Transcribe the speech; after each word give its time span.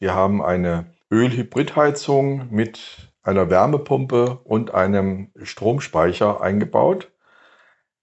Wir 0.00 0.14
haben 0.14 0.42
eine 0.42 0.86
Ölhybridheizung 1.12 2.48
mit 2.50 3.10
einer 3.22 3.50
Wärmepumpe 3.50 4.40
und 4.44 4.72
einem 4.72 5.28
Stromspeicher 5.42 6.40
eingebaut. 6.40 7.10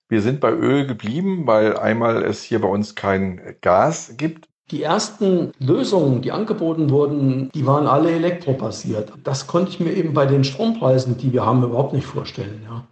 Wir 0.08 0.22
sind 0.22 0.40
bei 0.40 0.52
Öl 0.52 0.86
geblieben, 0.86 1.48
weil 1.48 1.76
einmal 1.76 2.22
es 2.24 2.44
hier 2.44 2.62
bei 2.62 2.68
uns 2.68 2.94
kein 2.94 3.56
Gas 3.62 4.14
gibt. 4.16 4.48
Die 4.70 4.84
ersten 4.84 5.52
Lösungen, 5.58 6.22
die 6.22 6.32
angeboten 6.32 6.92
wurden, 6.92 7.50
die 7.56 7.66
waren 7.66 7.88
alle 7.88 8.12
elektrobasiert. 8.12 9.14
Das 9.24 9.48
konnte 9.48 9.72
ich 9.72 9.80
mir 9.80 9.94
eben 9.94 10.14
bei 10.14 10.28
den 10.28 10.44
Strompreisen, 10.44 11.18
die 11.18 11.34
wir 11.34 11.48
haben, 11.48 11.64
überhaupt 11.64 11.94
nicht 11.94 12.06
vorstellen. 12.06 12.62
Ja. 12.64 12.86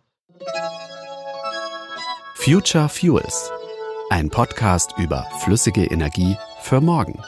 Future 2.34 2.90
Fuels, 2.90 3.52
ein 4.10 4.32
Podcast 4.32 4.96
über 4.98 5.28
flüssige 5.42 5.84
Energie 5.84 6.38
für 6.62 6.82
morgen. 6.82 7.20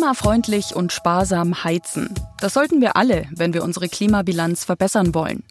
Klimafreundlich 0.00 0.74
und 0.74 0.94
sparsam 0.94 1.62
heizen. 1.62 2.14
Das 2.40 2.54
sollten 2.54 2.80
wir 2.80 2.96
alle, 2.96 3.26
wenn 3.32 3.52
wir 3.52 3.62
unsere 3.62 3.86
Klimabilanz 3.86 4.64
verbessern 4.64 5.14
wollen. 5.14 5.42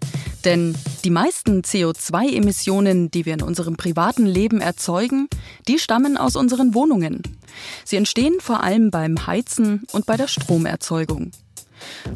Denn 0.44 0.76
die 1.04 1.12
meisten 1.12 1.62
CO2-Emissionen, 1.62 3.12
die 3.12 3.28
wir 3.28 3.36
in 3.36 3.44
unserem 3.44 3.78
privaten 3.78 4.26
Leben 4.26 4.60
erzeugen, 4.60 5.28
die 5.68 5.78
stammen 5.78 6.18
aus 6.18 6.36
unseren 6.36 6.74
Wohnungen. 6.74 7.22
Sie 7.86 7.96
entstehen 7.96 8.38
vor 8.40 8.64
allem 8.64 8.90
beim 8.90 9.28
Heizen 9.28 9.84
und 9.92 10.08
bei 10.08 10.18
der 10.18 10.28
Stromerzeugung. 10.28 11.30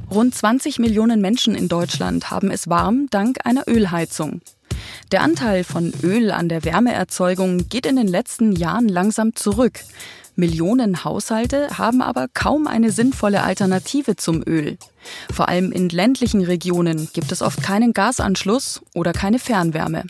Rund 0.09 0.34
20 0.34 0.80
Millionen 0.80 1.22
Menschen 1.22 1.54
in 1.54 1.68
Deutschland 1.68 2.31
haben 2.31 2.50
es 2.50 2.68
warm 2.68 3.06
dank 3.12 3.45
einer 3.45 3.68
Ölheizung. 3.68 4.42
Der 5.12 5.22
Anteil 5.22 5.64
von 5.64 5.94
Öl 6.02 6.31
an 6.31 6.50
der 6.50 6.66
Wärmeerzeugung 6.66 7.70
geht 7.70 7.86
in 7.86 7.95
den 7.95 8.08
letzten 8.08 8.54
Jahren 8.54 8.89
langsam 8.89 9.36
zurück. 9.36 9.81
Millionen 10.36 11.03
Haushalte 11.03 11.78
haben 11.78 12.02
aber 12.02 12.28
kaum 12.34 12.67
eine 12.67 12.92
sinnvolle 12.92 13.44
Alternative 13.44 14.16
zum 14.16 14.44
Öl. 14.45 14.78
Vor 15.31 15.48
allem 15.48 15.72
in 15.72 15.89
ländlichen 15.89 16.44
Regionen 16.44 17.09
gibt 17.14 17.31
es 17.31 17.42
oft 17.42 17.62
keinen 17.62 17.94
Gasanschluss 17.94 18.81
oder 18.94 19.14
keine 19.14 19.39
Fernwärme. 19.39 20.04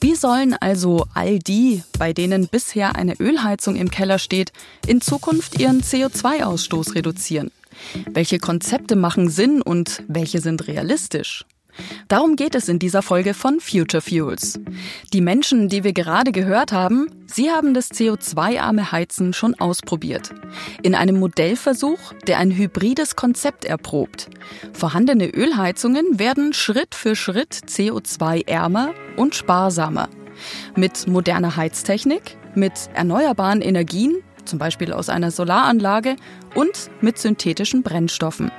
Wie 0.00 0.14
sollen 0.14 0.54
also 0.54 1.06
all 1.14 1.38
die, 1.38 1.82
bei 1.98 2.12
denen 2.12 2.48
bisher 2.48 2.96
eine 2.96 3.14
Ölheizung 3.20 3.76
im 3.76 3.90
Keller 3.90 4.18
steht, 4.18 4.52
in 4.86 5.00
Zukunft 5.00 5.60
ihren 5.60 5.82
CO2-Ausstoß 5.82 6.94
reduzieren? 6.94 7.50
Welche 8.10 8.38
Konzepte 8.38 8.96
machen 8.96 9.28
Sinn 9.28 9.62
und 9.62 10.02
welche 10.08 10.40
sind 10.40 10.66
realistisch? 10.66 11.44
Darum 12.08 12.36
geht 12.36 12.54
es 12.54 12.68
in 12.68 12.78
dieser 12.78 13.02
Folge 13.02 13.34
von 13.34 13.60
Future 13.60 14.00
Fuels. 14.00 14.58
Die 15.12 15.20
Menschen, 15.20 15.68
die 15.68 15.84
wir 15.84 15.92
gerade 15.92 16.32
gehört 16.32 16.72
haben, 16.72 17.08
sie 17.26 17.50
haben 17.50 17.74
das 17.74 17.90
CO2-arme 17.90 18.92
Heizen 18.92 19.32
schon 19.32 19.54
ausprobiert. 19.54 20.34
In 20.82 20.94
einem 20.94 21.18
Modellversuch, 21.18 22.12
der 22.26 22.38
ein 22.38 22.50
hybrides 22.50 23.16
Konzept 23.16 23.64
erprobt. 23.64 24.28
Vorhandene 24.72 25.28
Ölheizungen 25.28 26.18
werden 26.18 26.52
Schritt 26.52 26.94
für 26.94 27.16
Schritt 27.16 27.54
CO2-ärmer 27.66 28.94
und 29.16 29.34
sparsamer. 29.34 30.08
Mit 30.76 31.06
moderner 31.08 31.56
Heiztechnik, 31.56 32.36
mit 32.54 32.90
erneuerbaren 32.94 33.60
Energien, 33.60 34.22
zum 34.44 34.58
Beispiel 34.58 34.92
aus 34.92 35.08
einer 35.08 35.30
Solaranlage 35.30 36.16
und 36.54 36.90
mit 37.00 37.18
synthetischen 37.18 37.82
Brennstoffen. 37.82 38.50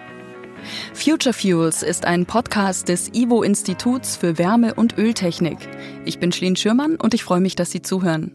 Future 0.94 1.34
Fuels 1.34 1.84
ist 1.84 2.06
ein 2.06 2.26
Podcast 2.26 2.90
des 2.90 3.14
IWO-Instituts 3.14 4.16
für 4.16 4.38
Wärme- 4.38 4.74
und 4.74 4.98
Öltechnik. 4.98 5.58
Ich 6.06 6.20
bin 6.20 6.32
Schlien 6.32 6.56
Schürmann 6.56 6.96
und 6.96 7.14
ich 7.14 7.24
freue 7.24 7.40
mich, 7.40 7.56
dass 7.56 7.72
Sie 7.72 7.82
zuhören. 7.82 8.34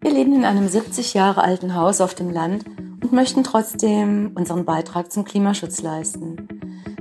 Wir 0.00 0.12
leben 0.12 0.34
in 0.34 0.44
einem 0.44 0.68
70 0.68 1.14
Jahre 1.14 1.42
alten 1.42 1.74
Haus 1.74 2.00
auf 2.00 2.14
dem 2.14 2.30
Land 2.30 2.64
und 3.02 3.12
möchten 3.12 3.42
trotzdem 3.42 4.32
unseren 4.34 4.64
Beitrag 4.64 5.10
zum 5.10 5.24
Klimaschutz 5.24 5.82
leisten. 5.82 6.48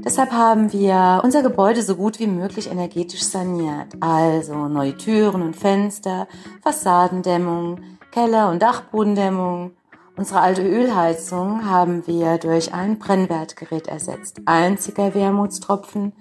Deshalb 0.06 0.32
haben 0.32 0.74
wir 0.74 1.22
unser 1.24 1.44
Gebäude 1.44 1.82
so 1.82 1.96
gut 1.96 2.20
wie 2.20 2.28
möglich 2.28 2.70
energetisch 2.70 3.24
saniert. 3.24 3.88
Also 4.02 4.68
neue 4.68 4.98
Türen 4.98 5.42
und 5.42 5.56
Fenster, 5.56 6.28
Fassadendämmung, 6.62 7.80
Keller- 8.12 8.50
und 8.50 8.62
Dachbodendämmung, 8.62 9.72
Unsere 10.16 10.42
alte 10.42 10.62
Ölheizung 10.62 11.66
haben 11.66 12.06
wir 12.06 12.38
durch 12.38 12.72
ein 12.74 13.00
Brennwertgerät 13.00 13.88
ersetzt. 13.88 14.42
Einziger 14.46 15.16
Wermutstropfen, 15.16 16.14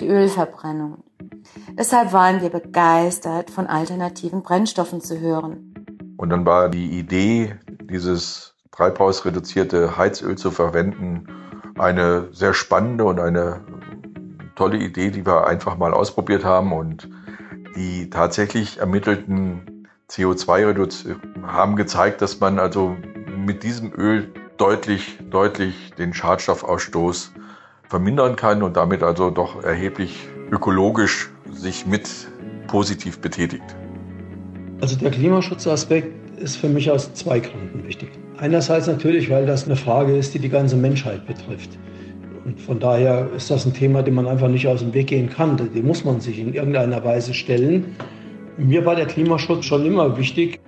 die 0.00 0.06
Ölverbrennung. 0.06 1.02
Deshalb 1.72 2.12
waren 2.12 2.42
wir 2.42 2.50
begeistert, 2.50 3.50
von 3.50 3.66
alternativen 3.66 4.42
Brennstoffen 4.42 5.00
zu 5.00 5.18
hören. 5.18 5.72
Und 6.18 6.28
dann 6.28 6.44
war 6.44 6.68
die 6.68 6.98
Idee, 6.98 7.56
dieses 7.90 8.54
treibhausreduzierte 8.70 9.96
Heizöl 9.96 10.36
zu 10.36 10.50
verwenden, 10.50 11.26
eine 11.78 12.28
sehr 12.32 12.52
spannende 12.52 13.04
und 13.04 13.18
eine 13.18 13.64
tolle 14.56 14.76
Idee, 14.76 15.10
die 15.10 15.24
wir 15.24 15.46
einfach 15.46 15.78
mal 15.78 15.94
ausprobiert 15.94 16.44
haben 16.44 16.72
und 16.72 17.08
die 17.76 18.10
tatsächlich 18.10 18.78
ermittelten 18.78 19.88
CO2-Reduktionen 20.10 21.46
haben 21.46 21.76
gezeigt, 21.76 22.20
dass 22.20 22.40
man 22.40 22.58
also 22.58 22.96
mit 23.48 23.62
diesem 23.62 23.92
Öl 23.96 24.28
deutlich, 24.58 25.16
deutlich 25.30 25.74
den 25.96 26.12
Schadstoffausstoß 26.12 27.32
vermindern 27.88 28.36
kann 28.36 28.62
und 28.62 28.76
damit 28.76 29.02
also 29.02 29.30
doch 29.30 29.64
erheblich 29.64 30.28
ökologisch 30.50 31.30
sich 31.50 31.86
mit 31.86 32.10
positiv 32.66 33.20
betätigt. 33.20 33.64
Also 34.82 34.96
der 34.96 35.10
Klimaschutzaspekt 35.10 36.38
ist 36.38 36.56
für 36.56 36.68
mich 36.68 36.90
aus 36.90 37.14
zwei 37.14 37.40
Gründen 37.40 37.88
wichtig. 37.88 38.10
Einerseits 38.36 38.86
natürlich, 38.86 39.30
weil 39.30 39.46
das 39.46 39.64
eine 39.64 39.76
Frage 39.76 40.14
ist, 40.14 40.34
die 40.34 40.40
die 40.40 40.50
ganze 40.50 40.76
Menschheit 40.76 41.26
betrifft. 41.26 41.70
Und 42.44 42.60
von 42.60 42.78
daher 42.78 43.30
ist 43.34 43.50
das 43.50 43.64
ein 43.64 43.72
Thema, 43.72 44.02
dem 44.02 44.16
man 44.16 44.26
einfach 44.28 44.48
nicht 44.48 44.68
aus 44.68 44.80
dem 44.80 44.92
Weg 44.92 45.06
gehen 45.06 45.30
kann. 45.30 45.56
Dem 45.56 45.86
muss 45.86 46.04
man 46.04 46.20
sich 46.20 46.38
in 46.38 46.52
irgendeiner 46.52 47.02
Weise 47.02 47.32
stellen. 47.32 47.96
Mir 48.58 48.84
war 48.84 48.94
der 48.94 49.06
Klimaschutz 49.06 49.64
schon 49.64 49.86
immer 49.86 50.18
wichtig. 50.18 50.60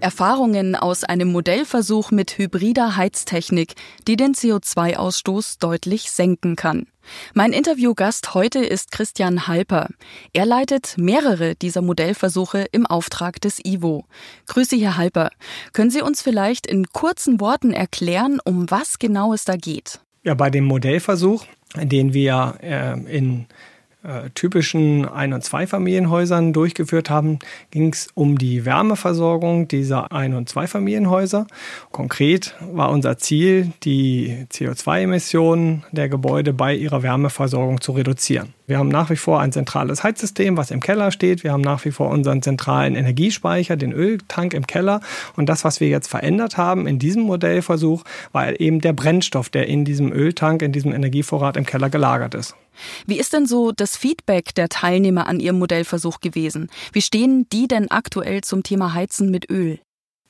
Erfahrungen 0.00 0.76
aus 0.76 1.04
einem 1.04 1.32
Modellversuch 1.32 2.10
mit 2.10 2.38
hybrider 2.38 2.96
Heiztechnik, 2.96 3.74
die 4.06 4.16
den 4.16 4.34
CO2-Ausstoß 4.34 5.58
deutlich 5.60 6.10
senken 6.10 6.56
kann. 6.56 6.86
Mein 7.34 7.52
Interviewgast 7.52 8.34
heute 8.34 8.60
ist 8.60 8.92
Christian 8.92 9.46
Halper. 9.48 9.88
Er 10.32 10.46
leitet 10.46 10.94
mehrere 10.98 11.54
dieser 11.54 11.82
Modellversuche 11.82 12.66
im 12.72 12.86
Auftrag 12.86 13.40
des 13.40 13.58
IWO. 13.64 14.04
Grüße, 14.46 14.76
Herr 14.76 14.96
Halper. 14.96 15.30
Können 15.72 15.90
Sie 15.90 16.02
uns 16.02 16.22
vielleicht 16.22 16.66
in 16.66 16.86
kurzen 16.86 17.40
Worten 17.40 17.72
erklären, 17.72 18.38
um 18.44 18.70
was 18.70 18.98
genau 18.98 19.32
es 19.32 19.44
da 19.44 19.56
geht? 19.56 20.00
Ja, 20.24 20.34
bei 20.34 20.50
dem 20.50 20.64
Modellversuch, 20.64 21.44
den 21.76 22.14
wir 22.14 22.54
äh, 22.62 23.16
in 23.16 23.46
äh, 24.04 24.30
typischen 24.34 25.08
Ein- 25.08 25.32
und 25.32 25.44
Zweifamilienhäusern 25.44 26.52
durchgeführt 26.52 27.10
haben, 27.10 27.38
ging 27.70 27.92
es 27.92 28.08
um 28.14 28.38
die 28.38 28.64
Wärmeversorgung 28.64 29.68
dieser 29.68 30.12
Ein- 30.12 30.34
und 30.34 30.48
Zweifamilienhäuser. 30.48 31.46
Konkret 31.90 32.54
war 32.72 32.90
unser 32.90 33.18
Ziel, 33.18 33.72
die 33.84 34.46
CO2-Emissionen 34.50 35.84
der 35.92 36.08
Gebäude 36.08 36.52
bei 36.52 36.74
ihrer 36.74 37.02
Wärmeversorgung 37.02 37.80
zu 37.80 37.92
reduzieren. 37.92 38.54
Wir 38.66 38.78
haben 38.78 38.88
nach 38.88 39.10
wie 39.10 39.16
vor 39.16 39.40
ein 39.40 39.52
zentrales 39.52 40.04
Heizsystem, 40.04 40.56
was 40.56 40.70
im 40.70 40.80
Keller 40.80 41.10
steht. 41.10 41.42
Wir 41.42 41.52
haben 41.52 41.62
nach 41.62 41.84
wie 41.84 41.90
vor 41.90 42.08
unseren 42.10 42.42
zentralen 42.42 42.94
Energiespeicher, 42.94 43.76
den 43.76 43.92
Öltank 43.92 44.54
im 44.54 44.66
Keller. 44.66 45.00
Und 45.36 45.48
das, 45.48 45.64
was 45.64 45.80
wir 45.80 45.88
jetzt 45.88 46.08
verändert 46.08 46.56
haben 46.56 46.86
in 46.86 46.98
diesem 46.98 47.22
Modellversuch, 47.22 48.04
war 48.30 48.60
eben 48.60 48.80
der 48.80 48.92
Brennstoff, 48.92 49.48
der 49.48 49.66
in 49.66 49.84
diesem 49.84 50.12
Öltank, 50.12 50.62
in 50.62 50.72
diesem 50.72 50.92
Energievorrat 50.92 51.56
im 51.56 51.66
Keller 51.66 51.90
gelagert 51.90 52.34
ist. 52.34 52.54
Wie 53.06 53.18
ist 53.18 53.32
denn 53.32 53.46
so 53.46 53.72
das 53.72 53.96
Feedback 53.96 54.54
der 54.54 54.68
Teilnehmer 54.68 55.26
an 55.26 55.40
Ihrem 55.40 55.58
Modellversuch 55.58 56.20
gewesen? 56.20 56.70
Wie 56.92 57.02
stehen 57.02 57.46
die 57.52 57.68
denn 57.68 57.90
aktuell 57.90 58.42
zum 58.42 58.62
Thema 58.62 58.94
Heizen 58.94 59.30
mit 59.30 59.50
Öl? 59.50 59.80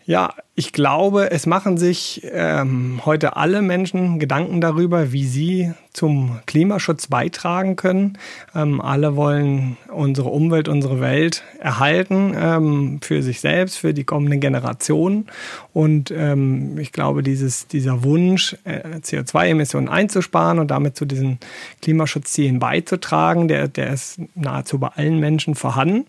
Ja, 0.05 0.35
ich 0.55 0.73
glaube, 0.73 1.31
es 1.31 1.47
machen 1.47 1.79
sich 1.79 2.23
ähm, 2.31 3.01
heute 3.07 3.37
alle 3.37 3.63
Menschen 3.63 4.19
Gedanken 4.19 4.61
darüber, 4.61 5.13
wie 5.13 5.25
sie 5.25 5.73
zum 5.93 6.41
Klimaschutz 6.47 7.07
beitragen 7.07 7.77
können. 7.77 8.19
Ähm, 8.55 8.81
alle 8.81 9.15
wollen 9.15 9.77
unsere 9.89 10.29
Umwelt, 10.29 10.69
unsere 10.69 11.01
Welt 11.01 11.45
erhalten 11.59 12.35
ähm, 12.37 12.99
für 13.01 13.23
sich 13.23 13.41
selbst, 13.41 13.79
für 13.79 13.95
die 13.95 14.05
kommenden 14.05 14.41
Generationen. 14.41 15.29
Und 15.73 16.11
ähm, 16.11 16.77
ich 16.79 16.93
glaube, 16.93 17.23
dieses, 17.23 17.69
dieser 17.69 18.03
Wunsch, 18.03 18.57
äh, 18.65 18.99
CO2-Emissionen 18.99 19.89
einzusparen 19.89 20.59
und 20.59 20.71
damit 20.71 20.97
zu 20.97 21.05
diesen 21.05 21.39
Klimaschutzzielen 21.81 22.59
beizutragen, 22.59 23.47
der, 23.47 23.69
der 23.69 23.93
ist 23.93 24.21
nahezu 24.35 24.79
bei 24.79 24.89
allen 24.89 25.21
Menschen 25.21 25.55
vorhanden. 25.55 26.07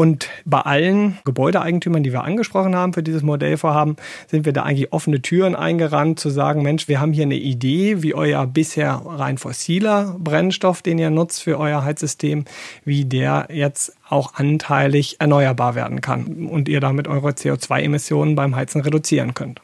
Und 0.00 0.30
bei 0.46 0.62
allen 0.62 1.18
Gebäudeeigentümern, 1.26 2.02
die 2.02 2.10
wir 2.10 2.24
angesprochen 2.24 2.74
haben 2.74 2.94
für 2.94 3.02
dieses 3.02 3.22
Modellvorhaben, 3.22 3.96
sind 4.28 4.46
wir 4.46 4.54
da 4.54 4.62
eigentlich 4.62 4.94
offene 4.94 5.20
Türen 5.20 5.54
eingerannt, 5.54 6.18
zu 6.18 6.30
sagen, 6.30 6.62
Mensch, 6.62 6.88
wir 6.88 7.02
haben 7.02 7.12
hier 7.12 7.24
eine 7.24 7.34
Idee, 7.34 8.02
wie 8.02 8.14
euer 8.14 8.46
bisher 8.46 9.02
rein 9.04 9.36
fossiler 9.36 10.16
Brennstoff, 10.18 10.80
den 10.80 10.98
ihr 10.98 11.10
nutzt 11.10 11.42
für 11.42 11.58
euer 11.58 11.84
Heizsystem, 11.84 12.46
wie 12.82 13.04
der 13.04 13.48
jetzt 13.52 13.94
auch 14.08 14.36
anteilig 14.36 15.16
erneuerbar 15.18 15.74
werden 15.74 16.00
kann 16.00 16.46
und 16.46 16.70
ihr 16.70 16.80
damit 16.80 17.06
eure 17.06 17.32
CO2-Emissionen 17.32 18.36
beim 18.36 18.56
Heizen 18.56 18.80
reduzieren 18.80 19.34
könnt. 19.34 19.60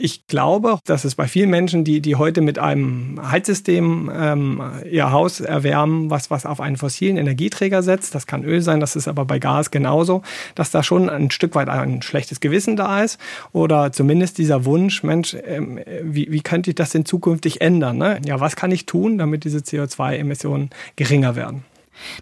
Ich 0.00 0.28
glaube, 0.28 0.78
dass 0.84 1.04
es 1.04 1.16
bei 1.16 1.26
vielen 1.26 1.50
Menschen, 1.50 1.82
die, 1.82 2.00
die 2.00 2.14
heute 2.14 2.40
mit 2.40 2.60
einem 2.60 3.20
Heizsystem 3.20 4.08
ähm, 4.14 4.62
ihr 4.88 5.10
Haus 5.10 5.40
erwärmen, 5.40 6.08
was, 6.08 6.30
was 6.30 6.46
auf 6.46 6.60
einen 6.60 6.76
fossilen 6.76 7.16
Energieträger 7.16 7.82
setzt, 7.82 8.14
das 8.14 8.28
kann 8.28 8.44
Öl 8.44 8.62
sein, 8.62 8.78
das 8.78 8.94
ist 8.94 9.08
aber 9.08 9.24
bei 9.24 9.40
Gas 9.40 9.72
genauso, 9.72 10.22
dass 10.54 10.70
da 10.70 10.84
schon 10.84 11.10
ein 11.10 11.32
Stück 11.32 11.56
weit 11.56 11.68
ein 11.68 12.00
schlechtes 12.00 12.38
Gewissen 12.38 12.76
da 12.76 13.02
ist 13.02 13.18
oder 13.52 13.90
zumindest 13.90 14.38
dieser 14.38 14.64
Wunsch, 14.64 15.02
Mensch, 15.02 15.36
ähm, 15.44 15.80
wie, 16.02 16.30
wie 16.30 16.42
könnte 16.42 16.70
ich 16.70 16.76
das 16.76 16.90
denn 16.90 17.04
zukünftig 17.04 17.60
ändern? 17.60 17.98
Ne? 17.98 18.20
Ja, 18.24 18.38
was 18.38 18.54
kann 18.54 18.70
ich 18.70 18.86
tun, 18.86 19.18
damit 19.18 19.42
diese 19.42 19.58
CO2-Emissionen 19.58 20.70
geringer 20.94 21.34
werden? 21.34 21.64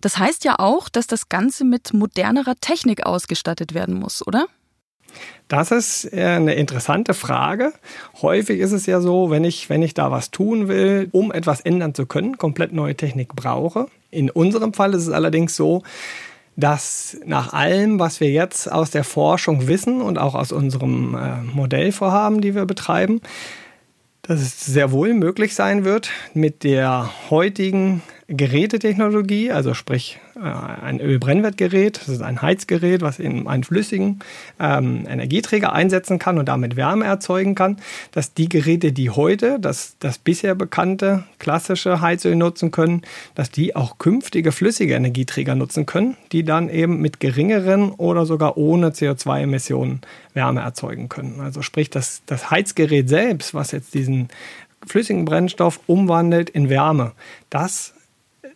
Das 0.00 0.16
heißt 0.16 0.44
ja 0.44 0.58
auch, 0.58 0.88
dass 0.88 1.06
das 1.06 1.28
Ganze 1.28 1.66
mit 1.66 1.92
modernerer 1.92 2.54
Technik 2.58 3.04
ausgestattet 3.04 3.74
werden 3.74 3.96
muss, 3.96 4.26
oder? 4.26 4.46
Das 5.48 5.70
ist 5.70 6.12
äh, 6.12 6.22
eine 6.22 6.54
interessante 6.54 7.14
Frage. 7.14 7.72
Häufig 8.20 8.58
ist 8.58 8.72
es 8.72 8.86
ja 8.86 9.00
so, 9.00 9.30
wenn 9.30 9.44
ich, 9.44 9.70
wenn 9.70 9.82
ich 9.82 9.94
da 9.94 10.10
was 10.10 10.30
tun 10.30 10.68
will, 10.68 11.08
um 11.12 11.32
etwas 11.32 11.60
ändern 11.60 11.94
zu 11.94 12.06
können, 12.06 12.36
komplett 12.36 12.72
neue 12.72 12.96
Technik 12.96 13.36
brauche. 13.36 13.86
In 14.10 14.30
unserem 14.30 14.72
Fall 14.72 14.94
ist 14.94 15.06
es 15.06 15.12
allerdings 15.12 15.54
so, 15.54 15.82
dass 16.56 17.18
nach 17.24 17.52
allem, 17.52 18.00
was 18.00 18.20
wir 18.20 18.30
jetzt 18.30 18.70
aus 18.72 18.90
der 18.90 19.04
Forschung 19.04 19.68
wissen 19.68 20.00
und 20.00 20.18
auch 20.18 20.34
aus 20.34 20.52
unserem 20.52 21.14
äh, 21.14 21.42
Modellvorhaben, 21.42 22.40
die 22.40 22.54
wir 22.54 22.64
betreiben, 22.64 23.20
dass 24.22 24.40
es 24.40 24.66
sehr 24.66 24.90
wohl 24.90 25.14
möglich 25.14 25.54
sein 25.54 25.84
wird, 25.84 26.10
mit 26.34 26.64
der 26.64 27.10
heutigen 27.30 28.02
Gerätetechnologie, 28.28 29.52
also 29.52 29.72
sprich 29.72 30.18
äh, 30.34 30.40
ein 30.40 31.00
Ölbrennwertgerät, 31.00 32.00
das 32.00 32.08
ist 32.08 32.22
ein 32.22 32.42
Heizgerät, 32.42 33.00
was 33.00 33.20
in 33.20 33.46
einen 33.46 33.62
flüssigen 33.62 34.18
ähm, 34.58 35.06
Energieträger 35.08 35.72
einsetzen 35.72 36.18
kann 36.18 36.36
und 36.36 36.46
damit 36.48 36.74
Wärme 36.74 37.04
erzeugen 37.04 37.54
kann, 37.54 37.76
dass 38.10 38.34
die 38.34 38.48
Geräte, 38.48 38.92
die 38.92 39.10
heute 39.10 39.60
das, 39.60 39.94
das 40.00 40.18
bisher 40.18 40.56
bekannte 40.56 41.22
klassische 41.38 42.00
Heizöl 42.00 42.34
nutzen 42.34 42.72
können, 42.72 43.02
dass 43.36 43.52
die 43.52 43.76
auch 43.76 43.98
künftige 43.98 44.50
flüssige 44.50 44.94
Energieträger 44.94 45.54
nutzen 45.54 45.86
können, 45.86 46.16
die 46.32 46.42
dann 46.42 46.68
eben 46.68 47.00
mit 47.00 47.20
geringeren 47.20 47.92
oder 47.92 48.26
sogar 48.26 48.56
ohne 48.56 48.90
CO2-Emissionen 48.90 50.00
Wärme 50.34 50.62
erzeugen 50.62 51.08
können. 51.08 51.40
Also 51.40 51.62
sprich, 51.62 51.90
das, 51.90 52.22
das 52.26 52.50
Heizgerät 52.50 53.08
selbst, 53.08 53.54
was 53.54 53.70
jetzt 53.70 53.94
diesen 53.94 54.30
flüssigen 54.84 55.24
Brennstoff 55.24 55.78
umwandelt 55.86 56.50
in 56.50 56.68
Wärme, 56.68 57.12
das 57.50 57.94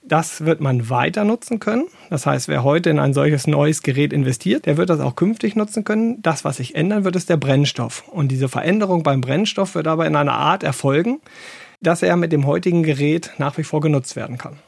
das 0.03 0.45
wird 0.45 0.61
man 0.61 0.89
weiter 0.91 1.25
nutzen 1.25 1.61
können. 1.61 1.87
Das 2.09 2.27
heißt, 2.27 2.49
wer 2.49 2.65
heute 2.65 2.91
in 2.91 2.99
ein 2.99 3.15
solches 3.15 3.47
neues 3.47 3.83
Gerät 3.83 4.13
investiert, 4.13 4.67
der 4.67 4.77
wird 4.77 4.91
das 4.91 5.01
auch 5.01 5.15
künftig 5.15 5.57
nutzen 5.57 5.85
können. 5.85 6.21
Das, 6.23 6.45
was 6.45 6.57
sich 6.57 6.75
ändern 6.75 7.05
wird, 7.05 7.17
ist 7.17 7.29
der 7.29 7.37
Brennstoff. 7.37 8.09
Und 8.09 8.29
diese 8.29 8.49
Veränderung 8.49 9.03
beim 9.03 9.21
Brennstoff 9.21 9.75
wird 9.75 9.87
aber 9.87 10.07
in 10.07 10.17
einer 10.17 10.35
Art 10.35 10.63
erfolgen, 10.63 11.21
dass 11.81 12.03
er 12.03 12.17
mit 12.17 12.33
dem 12.33 12.47
heutigen 12.47 12.83
Gerät 12.83 13.33
nach 13.39 13.59
wie 13.59 13.65
vor 13.65 13.81
genutzt 13.81 14.17
werden 14.17 14.39
kann. 14.39 14.59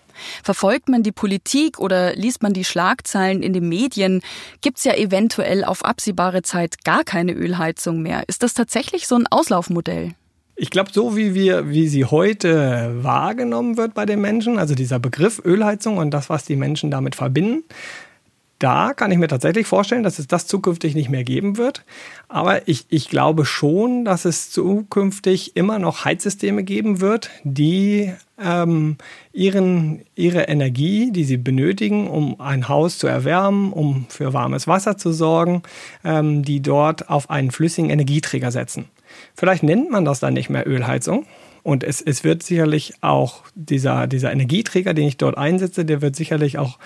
Verfolgt 0.43 0.88
man 0.88 1.02
die 1.02 1.12
Politik 1.12 1.78
oder 1.78 2.14
liest 2.14 2.43
man 2.43 2.52
die 2.52 2.64
Schlagzeilen 2.64 3.43
in 3.43 3.52
den 3.52 3.69
Medien, 3.69 4.20
gibt 4.61 4.78
es 4.78 4.85
ja 4.85 4.94
eventuell 4.94 5.64
auf 5.64 5.85
absehbare 5.85 6.43
Zeit 6.43 6.85
gar 6.85 7.02
keine 7.05 7.32
Ölheizung 7.32 8.02
mehr. 8.02 8.23
Ist 8.28 8.43
das 8.43 8.55
tatsächlich 8.55 9.06
so 9.06 9.17
ein 9.17 9.26
Auslaufmodell? 9.26 10.14
Ich 10.62 10.70
glaube, 10.70 10.93
so 10.93 11.17
wie 11.17 11.35
wir, 11.35 11.70
wie 11.70 11.88
sie 11.88 12.05
heute 12.05 12.93
wahrgenommen 13.03 13.76
wird 13.76 13.94
bei 13.94 14.06
den 14.06 14.20
Menschen, 14.20 14.61
also 14.61 14.76
dieser 14.76 15.00
Begriff 15.00 15.43
Ölheizung 15.44 15.99
und 15.99 16.12
das, 16.12 16.31
was 16.31 16.44
die 16.44 16.55
Menschen 16.55 16.88
damit 16.88 17.17
verbinden, 17.17 17.64
da 18.61 18.94
kann 18.94 19.11
ich 19.11 19.19
mir 19.19 19.26
tatsächlich 19.26 19.67
vorstellen, 19.67 20.05
dass 20.05 20.20
es 20.20 20.29
das 20.29 20.47
zukünftig 20.47 20.94
nicht 20.94 21.11
mehr 21.11 21.25
geben 21.25 21.56
wird. 21.56 21.85
Aber 22.29 22.69
ich, 22.69 22.87
ich 22.91 23.09
glaube 23.09 23.44
schon, 23.44 24.05
dass 24.05 24.25
es 24.25 24.53
zukünftig 24.53 25.56
immer 25.56 25.81
noch 25.81 26.05
Heizsysteme 26.05 26.62
geben 26.62 27.00
wird, 27.00 27.31
die 27.43 28.12
ähm, 28.41 28.99
ihren, 29.32 30.03
ihre 30.14 30.43
Energie, 30.43 31.11
die 31.11 31.25
sie 31.25 31.38
benötigen, 31.38 32.06
um 32.06 32.41
ein 32.41 32.69
Haus 32.69 32.99
zu 32.99 33.09
erwärmen, 33.09 33.73
um 33.73 34.06
für 34.09 34.32
warmes 34.32 34.69
Wasser 34.69 34.97
zu 34.97 35.12
sorgen, 35.12 35.64
ähm, 36.05 36.44
die 36.44 36.62
dort 36.62 37.11
auf 37.11 37.31
einen 37.31 37.50
flüssigen 37.50 37.91
Energieträger 37.91 38.53
setzen. 38.53 38.85
Vielleicht 39.35 39.62
nennt 39.62 39.91
man 39.91 40.05
das 40.05 40.20
dann 40.20 40.35
nicht 40.35 40.50
mehr 40.50 40.67
Ölheizung. 40.67 41.26
Und 41.62 41.85
es, 41.85 42.00
es 42.00 42.25
wird 42.25 42.43
sicherlich 42.43 42.94
auch 43.03 43.43
dieser, 43.55 44.06
dieser 44.06 44.32
Energieträger, 44.32 44.94
den 44.94 45.06
ich 45.06 45.17
dort 45.17 45.38
einsetze, 45.38 45.85
der 45.85 46.03
wird 46.03 46.17
sicherlich 46.17 46.59
auch 46.59 46.79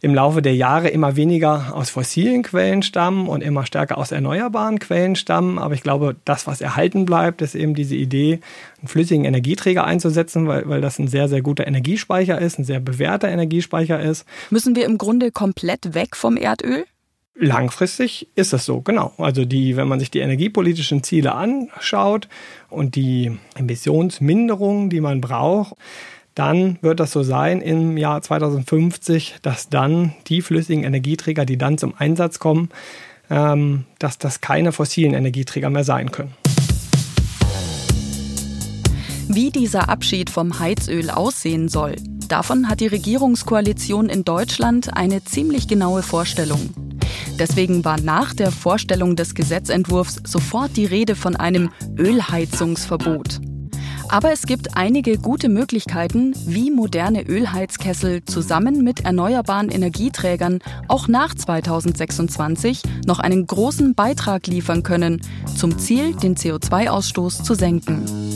im 0.00 0.14
Laufe 0.14 0.42
der 0.42 0.54
Jahre 0.54 0.88
immer 0.88 1.16
weniger 1.16 1.74
aus 1.74 1.90
fossilen 1.90 2.44
Quellen 2.44 2.82
stammen 2.82 3.28
und 3.28 3.42
immer 3.42 3.66
stärker 3.66 3.98
aus 3.98 4.12
erneuerbaren 4.12 4.78
Quellen 4.78 5.16
stammen. 5.16 5.58
Aber 5.58 5.74
ich 5.74 5.82
glaube, 5.82 6.14
das, 6.24 6.46
was 6.46 6.60
erhalten 6.60 7.04
bleibt, 7.04 7.42
ist 7.42 7.56
eben 7.56 7.74
diese 7.74 7.96
Idee, 7.96 8.38
einen 8.78 8.88
flüssigen 8.88 9.24
Energieträger 9.24 9.84
einzusetzen, 9.84 10.46
weil, 10.46 10.68
weil 10.68 10.80
das 10.80 11.00
ein 11.00 11.08
sehr, 11.08 11.28
sehr 11.28 11.42
guter 11.42 11.66
Energiespeicher 11.66 12.40
ist, 12.40 12.58
ein 12.58 12.64
sehr 12.64 12.80
bewährter 12.80 13.28
Energiespeicher 13.28 14.00
ist. 14.00 14.24
Müssen 14.50 14.76
wir 14.76 14.84
im 14.86 14.98
Grunde 14.98 15.32
komplett 15.32 15.94
weg 15.94 16.14
vom 16.14 16.36
Erdöl? 16.36 16.84
Langfristig 17.40 18.26
ist 18.34 18.52
das 18.52 18.64
so, 18.64 18.80
genau. 18.80 19.12
Also 19.16 19.44
die, 19.44 19.76
wenn 19.76 19.86
man 19.86 20.00
sich 20.00 20.10
die 20.10 20.18
energiepolitischen 20.18 21.04
Ziele 21.04 21.36
anschaut 21.36 22.28
und 22.68 22.96
die 22.96 23.38
Emissionsminderungen, 23.54 24.90
die 24.90 25.00
man 25.00 25.20
braucht, 25.20 25.74
dann 26.34 26.78
wird 26.82 26.98
das 26.98 27.12
so 27.12 27.22
sein 27.22 27.60
im 27.60 27.96
Jahr 27.96 28.22
2050, 28.22 29.36
dass 29.42 29.68
dann 29.68 30.14
die 30.26 30.42
flüssigen 30.42 30.82
Energieträger, 30.82 31.44
die 31.44 31.56
dann 31.56 31.78
zum 31.78 31.94
Einsatz 31.96 32.40
kommen, 32.40 32.70
ähm, 33.30 33.84
dass 34.00 34.18
das 34.18 34.40
keine 34.40 34.72
fossilen 34.72 35.14
Energieträger 35.14 35.70
mehr 35.70 35.84
sein 35.84 36.10
können. 36.10 36.34
Wie 39.28 39.50
dieser 39.50 39.88
Abschied 39.88 40.28
vom 40.28 40.58
Heizöl 40.58 41.10
aussehen 41.10 41.68
soll, 41.68 41.94
davon 42.26 42.68
hat 42.68 42.80
die 42.80 42.88
Regierungskoalition 42.88 44.08
in 44.08 44.24
Deutschland 44.24 44.96
eine 44.96 45.22
ziemlich 45.22 45.68
genaue 45.68 46.02
Vorstellung. 46.02 46.87
Deswegen 47.38 47.84
war 47.84 48.00
nach 48.00 48.34
der 48.34 48.50
Vorstellung 48.50 49.14
des 49.14 49.34
Gesetzentwurfs 49.34 50.20
sofort 50.24 50.76
die 50.76 50.86
Rede 50.86 51.14
von 51.14 51.36
einem 51.36 51.70
Ölheizungsverbot. 51.96 53.40
Aber 54.10 54.32
es 54.32 54.46
gibt 54.46 54.76
einige 54.76 55.18
gute 55.18 55.50
Möglichkeiten, 55.50 56.34
wie 56.46 56.70
moderne 56.70 57.26
Ölheizkessel 57.28 58.24
zusammen 58.24 58.82
mit 58.82 59.04
erneuerbaren 59.04 59.68
Energieträgern 59.68 60.60
auch 60.88 61.08
nach 61.08 61.34
2026 61.34 62.82
noch 63.06 63.18
einen 63.18 63.46
großen 63.46 63.94
Beitrag 63.94 64.46
liefern 64.46 64.82
können, 64.82 65.20
zum 65.54 65.78
Ziel, 65.78 66.14
den 66.14 66.36
CO2-Ausstoß 66.36 67.42
zu 67.42 67.54
senken. 67.54 68.27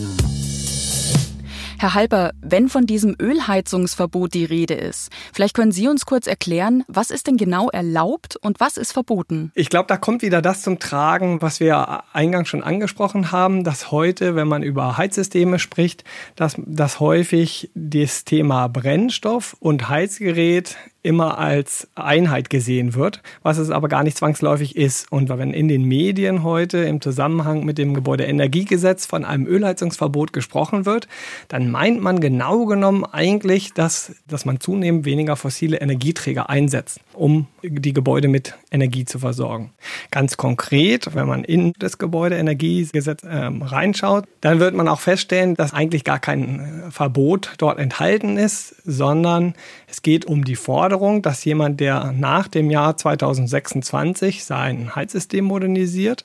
Herr 1.83 1.95
Halper, 1.95 2.31
wenn 2.41 2.69
von 2.69 2.87
diesem 2.87 3.17
Ölheizungsverbot 3.21 4.35
die 4.35 4.45
Rede 4.45 4.75
ist, 4.75 5.11
vielleicht 5.33 5.57
können 5.57 5.73
Sie 5.73 5.89
uns 5.89 6.07
kurz 6.07 6.29
erklären, 6.29 6.85
was 6.87 7.11
ist 7.11 7.27
denn 7.27 7.37
genau 7.37 7.71
erlaubt 7.71 8.37
und 8.37 8.61
was 8.61 8.77
ist 8.77 8.93
verboten? 8.93 9.51
Ich 9.57 9.69
glaube, 9.69 9.89
da 9.89 9.97
kommt 9.97 10.23
wieder 10.23 10.41
das 10.41 10.63
zum 10.63 10.79
Tragen, 10.79 11.43
was 11.43 11.59
wir 11.59 12.05
eingangs 12.13 12.49
schon 12.49 12.63
angesprochen 12.63 13.33
haben, 13.33 13.65
dass 13.65 13.91
heute, 13.91 14.37
wenn 14.37 14.47
man 14.47 14.63
über 14.63 14.97
Heizsysteme 14.97 15.59
spricht, 15.59 16.05
dass, 16.37 16.55
dass 16.57 17.01
häufig 17.01 17.73
das 17.75 18.25
Thema 18.25 18.69
Brennstoff 18.69 19.57
und 19.59 19.89
Heizgerät 19.89 20.77
immer 21.03 21.39
als 21.39 21.89
Einheit 21.97 22.49
gesehen 22.49 22.95
wird, 22.95 23.23
was 23.43 23.59
es 23.59 23.71
aber 23.71 23.89
gar 23.89 24.05
nicht 24.05 24.17
zwangsläufig 24.17 24.77
ist. 24.77 25.11
Und 25.11 25.29
wenn 25.29 25.53
in 25.53 25.67
den 25.67 25.85
Medien 25.85 26.45
heute 26.45 26.79
im 26.79 27.01
Zusammenhang 27.01 27.65
mit 27.65 27.79
dem 27.79 27.95
Gebäudeenergiegesetz 27.95 29.07
von 29.07 29.25
einem 29.25 29.47
Ölheizungsverbot 29.47 30.33
gesprochen 30.33 30.87
wird, 30.87 31.09
dann 31.49 31.71
meint 31.71 32.01
man 32.01 32.21
genau 32.21 32.67
genommen 32.67 33.05
eigentlich, 33.05 33.73
dass, 33.75 34.15
dass 34.29 34.45
man 34.45 34.61
zunehmend 34.61 35.05
weniger 35.05 35.35
fossile 35.37 35.81
Energieträger 35.81 36.49
einsetzt, 36.49 37.01
um 37.15 37.49
die 37.63 37.93
Gebäude 37.93 38.29
mit 38.29 38.55
Energie 38.71 39.05
zu 39.05 39.19
versorgen. 39.19 39.73
Ganz 40.11 40.37
konkret, 40.37 41.15
wenn 41.15 41.27
man 41.27 41.43
in 41.43 41.73
das 41.79 41.99
Gebäudeenergiegesetz 41.99 43.25
äh, 43.25 43.51
reinschaut, 43.61 44.27
dann 44.41 44.61
wird 44.61 44.75
man 44.75 44.89
auch 44.89 45.01
feststellen, 45.01 45.55
dass 45.57 45.75
eigentlich 45.75 46.05
gar 46.05 46.21
kein 46.21 46.85
Verbot 46.91 47.55
dort 47.59 47.79
enthalten 47.79 48.37
ist, 48.37 48.77
sondern 48.85 49.55
es 49.89 50.03
geht 50.03 50.25
um 50.25 50.45
die 50.45 50.57
Forderung, 50.57 50.92
dass 51.23 51.45
jemand, 51.45 51.81
der 51.81 52.13
nach 52.13 52.49
dem 52.49 52.71
Jahr 52.71 52.97
2026 52.97 54.45
sein 54.45 54.95
Heizsystem 54.95 55.45
modernisiert, 55.45 56.25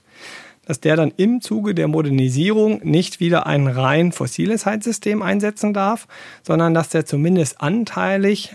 dass 0.66 0.82
der 0.82 0.98
dann 0.98 1.14
im 1.16 1.40
Zuge 1.42 1.74
der 1.74 1.88
Modernisierung 1.88 2.82
nicht 2.84 3.20
wieder 3.20 3.48
ein 3.48 3.68
rein 3.68 4.12
fossiles 4.12 4.66
Heizsystem 4.66 5.22
einsetzen 5.22 5.74
darf, 5.74 6.08
sondern 6.44 6.74
dass 6.74 6.90
der 6.90 7.06
zumindest 7.06 7.62
anteilig 7.62 8.54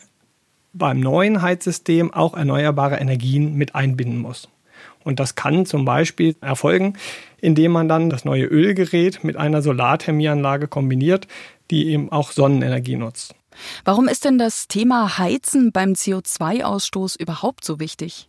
beim 0.74 1.00
neuen 1.00 1.40
Heizsystem 1.40 2.12
auch 2.12 2.34
erneuerbare 2.34 2.96
Energien 2.96 3.56
mit 3.56 3.74
einbinden 3.74 4.18
muss. 4.18 4.48
Und 5.04 5.20
das 5.20 5.34
kann 5.34 5.66
zum 5.66 5.84
Beispiel 5.84 6.36
erfolgen, 6.40 6.94
indem 7.42 7.72
man 7.72 7.88
dann 7.88 8.08
das 8.08 8.24
neue 8.24 8.46
Ölgerät 8.46 9.22
mit 9.22 9.36
einer 9.36 9.60
Solarthermieanlage 9.60 10.68
kombiniert, 10.68 11.26
die 11.70 11.88
eben 11.88 12.10
auch 12.10 12.32
Sonnenenergie 12.32 12.96
nutzt. 12.96 13.34
Warum 13.84 14.08
ist 14.08 14.24
denn 14.24 14.38
das 14.38 14.68
Thema 14.68 15.18
Heizen 15.18 15.72
beim 15.72 15.92
CO2-Ausstoß 15.92 17.20
überhaupt 17.20 17.64
so 17.64 17.78
wichtig? 17.78 18.28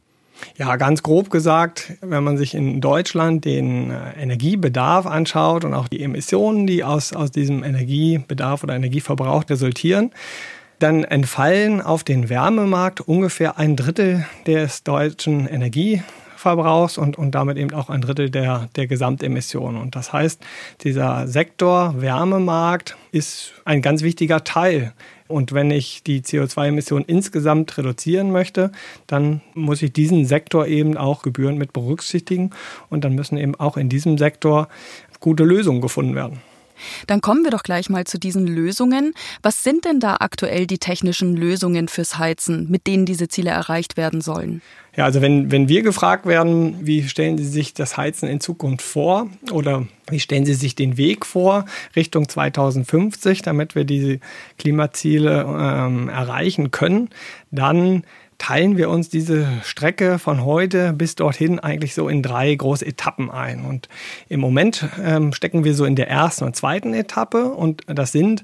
Ja, 0.57 0.75
ganz 0.75 1.03
grob 1.03 1.29
gesagt, 1.29 1.93
wenn 2.01 2.23
man 2.23 2.37
sich 2.37 2.55
in 2.55 2.81
Deutschland 2.81 3.45
den 3.45 3.91
äh, 3.91 4.13
Energiebedarf 4.19 5.05
anschaut 5.05 5.63
und 5.63 5.73
auch 5.73 5.87
die 5.87 6.01
Emissionen, 6.01 6.67
die 6.67 6.83
aus, 6.83 7.13
aus 7.13 7.31
diesem 7.31 7.63
Energiebedarf 7.63 8.63
oder 8.63 8.75
Energieverbrauch 8.75 9.45
resultieren, 9.49 10.11
dann 10.79 11.03
entfallen 11.03 11.81
auf 11.81 12.03
den 12.03 12.29
Wärmemarkt 12.29 12.99
ungefähr 12.99 13.57
ein 13.57 13.75
Drittel 13.75 14.25
des 14.47 14.83
deutschen 14.83 15.47
Energieverbrauchs 16.43 16.97
und, 16.97 17.17
und 17.17 17.31
damit 17.31 17.57
eben 17.57 17.73
auch 17.73 17.89
ein 17.89 18.01
Drittel 18.01 18.29
der, 18.29 18.69
der 18.75 18.87
Gesamtemissionen. 18.87 19.81
Und 19.81 19.95
das 19.95 20.13
heißt, 20.13 20.41
dieser 20.83 21.27
Sektor 21.27 22.01
Wärmemarkt 22.01 22.97
ist 23.11 23.53
ein 23.65 23.81
ganz 23.81 24.01
wichtiger 24.03 24.43
Teil 24.43 24.93
und 25.27 25.53
wenn 25.53 25.71
ich 25.71 26.03
die 26.03 26.21
CO2-Emissionen 26.21 27.05
insgesamt 27.05 27.77
reduzieren 27.77 28.31
möchte, 28.31 28.71
dann 29.07 29.41
muss 29.53 29.81
ich 29.81 29.93
diesen 29.93 30.25
Sektor 30.25 30.67
eben 30.67 30.97
auch 30.97 31.23
gebührend 31.23 31.57
mit 31.57 31.73
berücksichtigen. 31.73 32.51
Und 32.89 33.03
dann 33.03 33.15
müssen 33.15 33.37
eben 33.37 33.55
auch 33.55 33.77
in 33.77 33.89
diesem 33.89 34.17
Sektor 34.17 34.67
gute 35.21 35.43
Lösungen 35.43 35.81
gefunden 35.81 36.13
werden. 36.13 36.41
Dann 37.07 37.21
kommen 37.21 37.43
wir 37.43 37.51
doch 37.51 37.63
gleich 37.63 37.89
mal 37.89 38.05
zu 38.05 38.19
diesen 38.19 38.47
Lösungen. 38.47 39.13
Was 39.41 39.63
sind 39.63 39.85
denn 39.85 39.99
da 39.99 40.17
aktuell 40.19 40.67
die 40.67 40.77
technischen 40.77 41.35
Lösungen 41.35 41.87
fürs 41.87 42.17
Heizen, 42.17 42.69
mit 42.69 42.87
denen 42.87 43.05
diese 43.05 43.27
Ziele 43.27 43.51
erreicht 43.51 43.97
werden 43.97 44.21
sollen? 44.21 44.61
Ja, 44.95 45.05
also 45.05 45.21
wenn, 45.21 45.51
wenn 45.51 45.67
wir 45.67 45.81
gefragt 45.81 46.27
werden, 46.27 46.85
wie 46.85 47.07
stellen 47.07 47.39
Sie 47.39 47.47
sich 47.47 47.73
das 47.73 47.97
Heizen 47.97 48.29
in 48.29 48.39
Zukunft 48.39 48.85
vor 48.85 49.27
oder 49.51 49.87
wie 50.07 50.19
stellen 50.19 50.45
Sie 50.45 50.53
sich 50.53 50.75
den 50.75 50.97
Weg 50.97 51.25
vor 51.25 51.65
Richtung 51.95 52.29
2050, 52.29 53.41
damit 53.41 53.73
wir 53.73 53.85
diese 53.85 54.19
Klimaziele 54.59 55.45
ähm, 55.47 56.09
erreichen 56.09 56.69
können, 56.69 57.09
dann 57.49 58.03
teilen 58.37 58.77
wir 58.77 58.89
uns 58.89 59.09
diese 59.09 59.47
Strecke 59.63 60.19
von 60.19 60.43
heute 60.43 60.93
bis 60.93 61.15
dorthin 61.15 61.59
eigentlich 61.59 61.93
so 61.93 62.07
in 62.09 62.21
drei 62.21 62.53
große 62.53 62.85
Etappen 62.85 63.31
ein. 63.31 63.65
Und 63.65 63.89
im 64.29 64.39
Moment 64.39 64.87
ähm, 65.01 65.33
stecken 65.33 65.63
wir 65.63 65.73
so 65.73 65.85
in 65.85 65.95
der 65.95 66.09
ersten 66.09 66.45
und 66.45 66.55
zweiten 66.55 66.93
Etappe 66.93 67.45
und 67.45 67.83
das 67.87 68.11
sind 68.11 68.43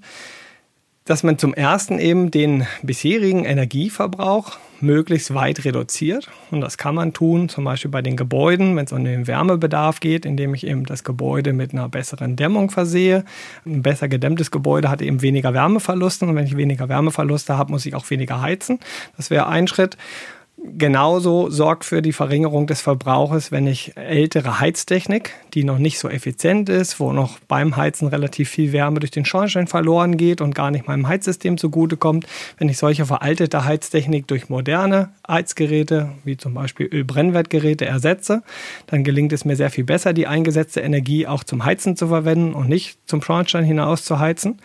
dass 1.10 1.24
man 1.24 1.40
zum 1.40 1.56
ersten 1.56 1.98
eben 1.98 2.30
den 2.30 2.68
bisherigen 2.84 3.44
Energieverbrauch 3.44 4.60
möglichst 4.80 5.34
weit 5.34 5.66
reduziert. 5.66 6.30
Und 6.52 6.62
das 6.62 6.78
kann 6.78 6.94
man 6.94 7.14
tun, 7.14 7.50
zum 7.50 7.64
Beispiel 7.64 7.90
bei 7.90 8.04
den 8.04 8.16
Gebäuden, 8.16 8.76
wenn 8.76 8.86
es 8.86 8.92
um 8.92 9.04
den 9.04 9.26
Wärmebedarf 9.26 10.02
geht, 10.02 10.24
indem 10.24 10.54
ich 10.54 10.68
eben 10.68 10.86
das 10.86 11.04
Gebäude 11.04 11.52
mit 11.52 11.74
einer 11.74 11.90
besseren 11.90 12.36
Dämmung 12.36 12.70
versehe. 12.70 13.26
Ein 13.66 13.82
besser 13.82 14.08
gedämmtes 14.08 14.52
Gebäude 14.52 14.92
hat 14.92 15.02
eben 15.02 15.24
weniger 15.24 15.52
Wärmeverluste. 15.52 16.28
Und 16.28 16.36
wenn 16.36 16.46
ich 16.46 16.56
weniger 16.56 16.90
Wärmeverluste 16.90 17.58
habe, 17.58 17.72
muss 17.72 17.88
ich 17.88 17.96
auch 17.96 18.08
weniger 18.12 18.42
heizen. 18.42 18.78
Das 19.18 19.32
wäre 19.32 19.48
ein 19.48 19.68
Schritt. 19.68 19.98
Genauso 20.62 21.50
sorgt 21.50 21.86
für 21.86 22.02
die 22.02 22.12
Verringerung 22.12 22.68
des 22.68 22.82
Verbrauches, 22.82 23.50
wenn 23.50 23.66
ich 23.66 23.96
ältere 23.96 24.60
Heiztechnik, 24.60 25.34
die 25.54 25.64
noch 25.64 25.78
nicht 25.78 26.00
so 26.00 26.10
effizient 26.10 26.68
ist, 26.68 27.00
wo 27.00 27.14
noch 27.14 27.40
beim 27.48 27.78
Heizen 27.78 28.10
relativ 28.10 28.50
viel 28.50 28.74
Wärme 28.74 29.00
durch 29.00 29.12
den 29.12 29.24
Schornstein 29.24 29.68
verloren 29.68 30.18
geht 30.18 30.42
und 30.42 30.56
gar 30.56 30.70
nicht 30.70 30.86
meinem 30.86 31.08
Heizsystem 31.08 31.58
zugutekommt, 31.58 32.28
wenn 32.58 32.68
ich 32.68 32.78
solche 32.78 33.06
veraltete 33.06 33.64
Heiztechnik 33.64 34.28
durch 34.28 34.50
moderne 34.50 35.12
Heizgeräte, 35.26 36.10
wie 36.26 36.36
zum 36.36 36.56
Beispiel 36.56 36.88
Ölbrennwertgeräte, 36.88 37.86
ersetze, 37.86 38.44
dann 38.88 39.06
gelingt 39.06 39.32
es 39.32 39.46
mir 39.46 39.56
sehr 39.56 39.70
viel 39.70 39.86
besser, 39.86 40.12
die 40.12 40.28
eingesetzte 40.28 40.82
Energie 40.82 41.26
auch 41.26 41.46
zum 41.46 41.64
Heizen 41.64 41.96
zu 41.96 42.10
verwenden 42.10 42.54
und 42.54 42.68
nicht 42.68 42.98
zum 43.06 43.22
Schornstein 43.22 43.64
hinaus 43.64 44.04
zu 44.04 44.20
heizen. 44.20 44.60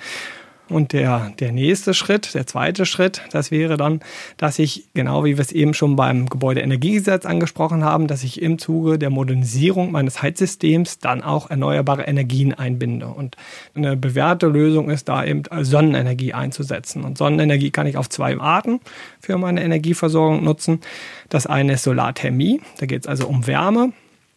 Und 0.70 0.94
der, 0.94 1.30
der 1.40 1.52
nächste 1.52 1.92
Schritt, 1.92 2.34
der 2.34 2.46
zweite 2.46 2.86
Schritt, 2.86 3.20
das 3.32 3.50
wäre 3.50 3.76
dann, 3.76 4.00
dass 4.38 4.58
ich, 4.58 4.86
genau 4.94 5.22
wie 5.24 5.36
wir 5.36 5.42
es 5.42 5.52
eben 5.52 5.74
schon 5.74 5.94
beim 5.94 6.26
Gebäudeenergiegesetz 6.26 7.26
angesprochen 7.26 7.84
haben, 7.84 8.06
dass 8.06 8.24
ich 8.24 8.40
im 8.40 8.58
Zuge 8.58 8.98
der 8.98 9.10
Modernisierung 9.10 9.92
meines 9.92 10.22
Heizsystems 10.22 11.00
dann 11.00 11.22
auch 11.22 11.50
erneuerbare 11.50 12.04
Energien 12.04 12.54
einbinde. 12.54 13.08
Und 13.08 13.36
eine 13.74 13.94
bewährte 13.94 14.46
Lösung 14.46 14.88
ist 14.88 15.10
da 15.10 15.22
eben 15.22 15.42
Sonnenenergie 15.60 16.32
einzusetzen. 16.32 17.04
Und 17.04 17.18
Sonnenenergie 17.18 17.70
kann 17.70 17.86
ich 17.86 17.98
auf 17.98 18.08
zwei 18.08 18.38
Arten 18.38 18.80
für 19.20 19.36
meine 19.36 19.62
Energieversorgung 19.62 20.42
nutzen. 20.42 20.80
Das 21.28 21.46
eine 21.46 21.74
ist 21.74 21.82
Solarthermie, 21.82 22.62
da 22.78 22.86
geht 22.86 23.02
es 23.02 23.06
also 23.06 23.26
um 23.26 23.46
Wärme. 23.46 23.92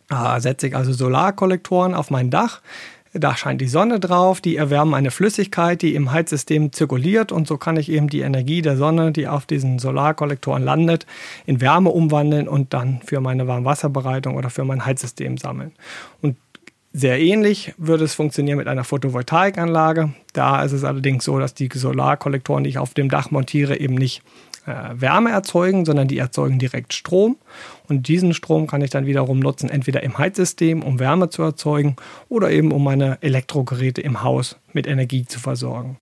Da 0.10 0.40
setze 0.40 0.68
ich 0.68 0.76
also 0.76 0.94
Solarkollektoren 0.94 1.94
auf 1.94 2.12
mein 2.12 2.30
Dach 2.30 2.62
da 3.14 3.36
scheint 3.36 3.62
die 3.62 3.68
Sonne 3.68 4.00
drauf, 4.00 4.42
die 4.42 4.58
erwärmen 4.58 4.94
eine 4.94 5.12
Flüssigkeit, 5.12 5.82
die 5.82 5.96
im 5.96 6.12
Heizsystem 6.12 6.72
zirkuliert 6.72 7.32
und 7.32 7.48
so 7.48 7.58
kann 7.58 7.78
ich 7.78 7.90
eben 7.90 8.10
die 8.10 8.22
Energie 8.22 8.62
der 8.62 8.78
Sonne, 8.78 9.12
die 9.12 9.28
auf 9.28 9.46
diesen 9.46 9.80
Solarkollektoren 9.80 10.64
landet, 10.64 11.06
in 11.46 11.62
Wärme 11.62 11.90
umwandeln 11.90 12.48
und 12.48 12.74
dann 12.74 13.02
für 13.06 13.22
meine 13.22 13.48
Warmwasserbereitung 13.48 14.36
oder 14.36 14.50
für 14.50 14.66
mein 14.66 14.86
Heizsystem 14.86 15.38
sammeln. 15.38 15.72
Und 16.22 16.36
sehr 16.94 17.20
ähnlich 17.20 17.74
würde 17.78 18.06
es 18.06 18.16
funktionieren 18.16 18.58
mit 18.58 18.68
einer 18.68 18.84
Photovoltaikanlage. 18.84 20.14
Da 20.34 20.64
ist 20.64 20.72
es 20.72 20.84
allerdings 20.84 21.26
so, 21.26 21.38
dass 21.38 21.54
die 21.54 21.70
Solarkollektoren, 21.72 22.64
die 22.64 22.72
ich 22.72 22.80
auf 22.80 22.94
dem 22.94 23.10
Dach 23.10 23.30
montiere, 23.30 23.80
eben 23.80 23.96
nicht 23.96 24.24
Wärme 24.68 25.32
erzeugen, 25.32 25.86
sondern 25.86 26.08
die 26.08 26.18
erzeugen 26.18 26.60
direkt 26.60 26.94
Strom. 26.94 27.38
Und 27.88 28.08
diesen 28.08 28.34
Strom 28.34 28.68
kann 28.68 28.82
ich 28.82 28.90
dann 28.90 29.06
wiederum 29.06 29.40
nutzen, 29.40 29.70
entweder 29.70 30.04
im 30.04 30.18
Heizsystem, 30.18 30.84
um 30.84 31.00
Wärme 31.00 31.30
zu 31.30 31.42
erzeugen, 31.42 31.96
oder 32.30 32.52
eben 32.52 32.72
um 32.72 32.84
meine 32.84 33.18
Elektrogeräte 33.22 34.02
im 34.02 34.24
Haus 34.24 34.58
mit 34.74 34.88
Energie 34.88 35.26
zu 35.26 35.40
versorgen. 35.40 35.98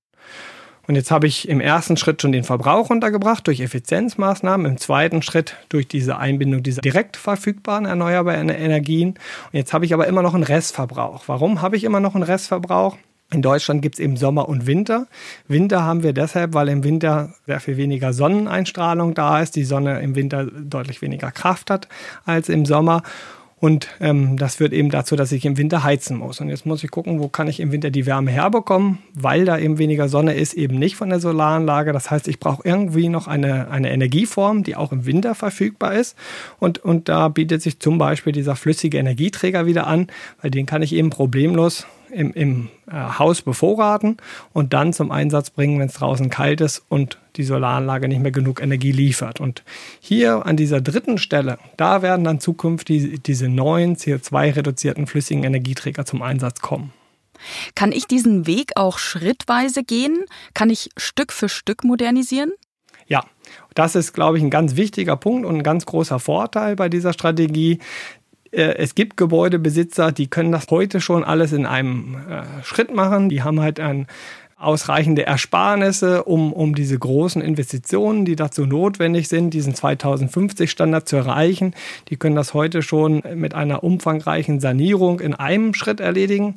Und 0.88 0.96
jetzt 0.96 1.10
habe 1.10 1.26
ich 1.26 1.50
im 1.50 1.62
ersten 1.62 1.98
Schritt 1.98 2.22
schon 2.22 2.32
den 2.32 2.44
Verbrauch 2.44 2.90
untergebracht 2.90 3.48
durch 3.48 3.60
Effizienzmaßnahmen, 3.60 4.66
im 4.66 4.78
zweiten 4.78 5.22
Schritt 5.22 5.56
durch 5.70 5.88
diese 5.88 6.18
Einbindung 6.18 6.62
dieser 6.62 6.82
direkt 6.82 7.18
verfügbaren 7.18 7.86
erneuerbaren 7.86 8.50
Energien. 8.50 9.10
Und 9.10 9.54
jetzt 9.54 9.74
habe 9.74 9.86
ich 9.86 9.94
aber 9.94 10.08
immer 10.08 10.22
noch 10.22 10.36
einen 10.36 10.44
Restverbrauch. 10.44 11.24
Warum 11.28 11.62
habe 11.62 11.76
ich 11.76 11.84
immer 11.84 12.00
noch 12.00 12.14
einen 12.14 12.24
Restverbrauch? 12.24 12.98
In 13.32 13.41
Deutschland 13.41 13.82
gibt 13.82 13.96
es 13.96 14.00
eben 14.00 14.17
Sommer 14.17 14.48
und 14.48 14.67
Winter. 14.67 15.08
Winter 15.48 15.84
haben 15.84 16.03
wir 16.03 16.13
deshalb, 16.13 16.53
weil 16.53 16.70
im 16.70 16.84
Winter 16.84 17.34
sehr 17.48 17.60
viel 17.60 17.75
weniger 17.75 18.13
Sonneneinstrahlung 18.13 19.15
da 19.15 19.41
ist, 19.41 19.55
die 19.55 19.63
Sonne 19.63 20.00
im 20.01 20.15
Winter 20.15 20.46
deutlich 20.46 21.01
weniger 21.01 21.32
Kraft 21.32 21.72
hat 21.72 21.88
als 22.25 22.50
im 22.50 22.65
Sommer. 22.65 23.01
Und 23.58 23.88
ähm, 24.00 24.38
das 24.38 24.58
führt 24.58 24.74
eben 24.74 24.91
dazu, 24.91 25.15
dass 25.15 25.32
ich 25.32 25.44
im 25.44 25.58
Winter 25.58 25.84
heizen 25.84 26.17
muss. 26.17 26.39
Und 26.39 26.50
jetzt 26.50 26.67
muss 26.67 26.84
ich 26.84 26.91
gucken, 26.91 27.20
wo 27.20 27.29
kann 27.29 27.48
ich 27.48 27.60
im 27.60 27.72
Winter 27.72 27.89
die 27.89 28.05
Wärme 28.05 28.29
herbekommen, 28.29 29.00
weil 29.13 29.46
da 29.46 29.58
eben 29.58 29.79
weniger 29.79 30.08
Sonne 30.08 30.36
ist, 30.36 30.53
eben 30.53 30.77
nicht 30.77 30.96
von 30.96 31.10
der 31.10 31.20
Solaranlage. 31.20 31.94
Das 31.94 32.12
heißt, 32.12 32.27
ich 32.27 32.39
brauche 32.39 32.62
irgendwie 32.63 33.10
noch 33.10 33.27
eine, 33.27 33.72
eine 33.72 33.91
Energieform, 33.91 34.63
die 34.63 34.75
auch 34.75 34.91
im 34.91 35.08
Winter 35.08 35.34
verfügbar 35.34 35.96
ist. 35.96 36.15
Und, 36.60 36.79
und 36.79 37.10
da 37.10 37.29
bietet 37.29 37.63
sich 37.63 37.79
zum 37.79 37.98
Beispiel 37.98 38.34
dieser 38.34 38.55
flüssige 38.55 39.00
Energieträger 39.00 39.65
wieder 39.65 39.88
an, 39.88 40.08
weil 40.41 40.51
den 40.51 40.67
kann 40.67 40.84
ich 40.84 40.94
eben 40.94 41.10
problemlos 41.10 41.88
im, 42.16 42.34
im 42.34 42.70
äh, 42.88 42.94
Haus 43.20 43.42
bevorraten 43.42 44.18
und 44.54 44.74
dann 44.74 44.94
zum 44.94 45.12
Einsatz 45.12 45.50
bringen, 45.50 45.80
wenn 45.80 45.88
es 45.88 45.96
draußen 45.96 46.30
kalt 46.30 46.62
ist 46.62 46.84
und 46.90 47.20
die 47.36 47.44
Solaranlage 47.44 48.08
nicht 48.08 48.22
mehr 48.22 48.32
genug 48.32 48.62
Energie 48.62 48.92
liefert. 48.92 49.40
Und 49.40 49.64
hier 50.00 50.46
an 50.46 50.56
dieser 50.56 50.82
dritten 50.82 51.18
Stelle, 51.18 51.58
da 51.78 52.02
werden 52.02 52.24
dann 52.24 52.40
zukünftig 52.40 53.22
diese 53.24 53.50
neuen 53.50 53.98
CO2-reduzierten 53.98 55.08
flüssigen 55.08 55.44
Energieträger 55.44 56.06
zum 56.06 56.22
Einsatz 56.22 56.62
kommen. 56.62 56.94
Kann 57.76 57.92
ich 57.92 58.08
diesen 58.08 58.48
Weg 58.48 58.72
auch 58.76 58.98
schrittweise 58.98 59.84
gehen? 59.84 60.26
Kann 60.54 60.70
ich 60.70 60.90
Stück 60.98 61.34
für 61.34 61.50
Stück 61.50 61.84
modernisieren? 61.84 62.52
Ja, 63.08 63.24
das 63.76 63.96
ist, 63.96 64.14
glaube 64.14 64.38
ich, 64.38 64.44
ein 64.44 64.50
ganz 64.50 64.76
wichtiger 64.78 65.16
Punkt 65.16 65.46
und 65.46 65.58
ein 65.58 65.64
ganz 65.64 65.86
großer 65.86 66.20
Vorteil 66.20 66.76
bei 66.76 66.90
dieser 66.90 67.14
Strategie. 67.14 67.80
Äh, 68.56 68.76
es 68.78 68.96
gibt 68.96 69.18
Gebäudebesitzer, 69.18 70.12
die 70.12 70.28
können 70.28 70.52
das 70.52 70.68
heute 70.70 71.02
schon 71.02 71.24
alles 71.24 71.52
in 71.52 71.66
einem 71.66 72.18
äh, 72.30 72.64
Schritt 72.64 72.94
machen. 72.94 73.30
Die 73.30 73.44
haben 73.44 73.60
halt 73.60 73.80
ein 73.80 74.08
ausreichende 74.58 75.26
Ersparnisse, 75.26 76.24
um, 76.24 76.54
um 76.54 76.76
diese 76.76 76.98
großen 76.98 77.42
Investitionen, 77.42 78.24
die 78.24 78.38
dazu 78.38 78.66
notwendig 78.66 79.28
sind, 79.28 79.54
diesen 79.54 79.74
2050-Standard 79.74 81.08
zu 81.10 81.18
erreichen. 81.18 81.76
Die 82.08 82.16
können 82.16 82.38
das 82.38 82.54
heute 82.54 82.82
schon 82.82 83.22
mit 83.36 83.54
einer 83.54 83.84
umfangreichen 83.84 84.62
Sanierung 84.62 85.20
in 85.20 85.34
einem 85.34 85.74
Schritt 85.74 86.00
erledigen. 86.00 86.56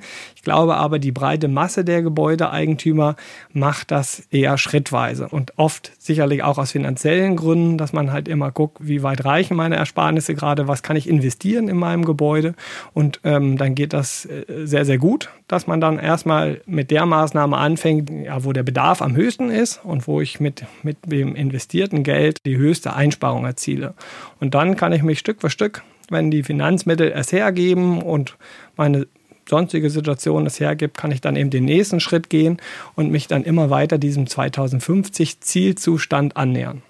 Glaube 0.49 0.77
aber, 0.77 0.99
die 0.99 1.13
breite 1.13 1.49
Masse 1.49 1.85
der 1.85 2.03
Gebäudeeigentümer 2.03 3.17
macht 3.53 3.91
das 3.91 4.21
eher 4.31 4.59
schrittweise 4.59 5.29
und 5.29 5.53
oft 5.57 5.93
sicherlich 5.99 6.43
auch 6.43 6.59
aus 6.59 6.73
finanziellen 6.73 7.37
Gründen, 7.37 7.79
dass 7.79 7.93
man 7.93 8.13
halt 8.13 8.29
immer 8.29 8.51
guckt, 8.51 8.79
wie 8.81 9.03
weit 9.03 9.25
reichen 9.25 9.57
meine 9.57 9.77
Ersparnisse 9.77 10.35
gerade, 10.35 10.69
was 10.69 10.83
kann 10.83 10.97
ich 10.97 11.09
investieren 11.09 11.69
in 11.69 11.77
meinem 11.77 12.05
Gebäude 12.05 12.55
und 12.93 13.21
ähm, 13.25 13.57
dann 13.57 13.75
geht 13.75 13.93
das 13.93 14.27
äh, 14.27 14.67
sehr, 14.67 14.85
sehr 14.85 14.99
gut, 14.99 15.31
dass 15.49 15.67
man 15.67 15.81
dann 15.81 15.99
erstmal 15.99 16.61
mit 16.67 16.91
der 16.91 17.07
Maßnahme 17.07 17.57
anfängt, 17.57 17.79
anfängt, 17.79 18.11
ja, 18.11 18.45
wo 18.45 18.53
der 18.53 18.63
Bedarf 18.63 19.03
am 19.03 19.17
höchsten 19.17 19.51
ist 19.51 19.85
und 19.85 20.07
wo 20.07 20.21
ich 20.21 20.41
mit, 20.41 20.65
mit 20.83 20.99
dem 21.07 21.35
investierten 21.35 22.03
Geld 22.03 22.45
die 22.45 22.57
höchste 22.57 22.95
Einsparung 22.95 23.45
erziele. 23.45 23.95
Und 24.41 24.55
dann 24.55 24.77
kann 24.77 24.93
ich 24.93 25.03
mich 25.03 25.19
Stück 25.19 25.41
für 25.41 25.51
Stück, 25.51 25.83
wenn 26.11 26.31
die 26.31 26.43
Finanzmittel 26.43 27.13
es 27.13 27.33
hergeben 27.33 28.03
und 28.03 28.37
meine 28.77 29.07
sonstige 29.49 29.91
Situation 29.91 30.47
es 30.47 30.61
hergibt, 30.61 30.97
kann 30.97 31.11
ich 31.11 31.21
dann 31.21 31.37
eben 31.37 31.51
den 31.51 31.65
nächsten 31.65 32.01
Schritt 32.01 32.31
gehen 32.31 32.59
und 32.95 33.11
mich 33.11 33.27
dann 33.27 33.45
immer 33.45 33.71
weiter 33.71 33.99
diesem 33.99 34.27
2050 34.27 35.41
Zielzustand 35.41 36.37
annähern. 36.37 36.83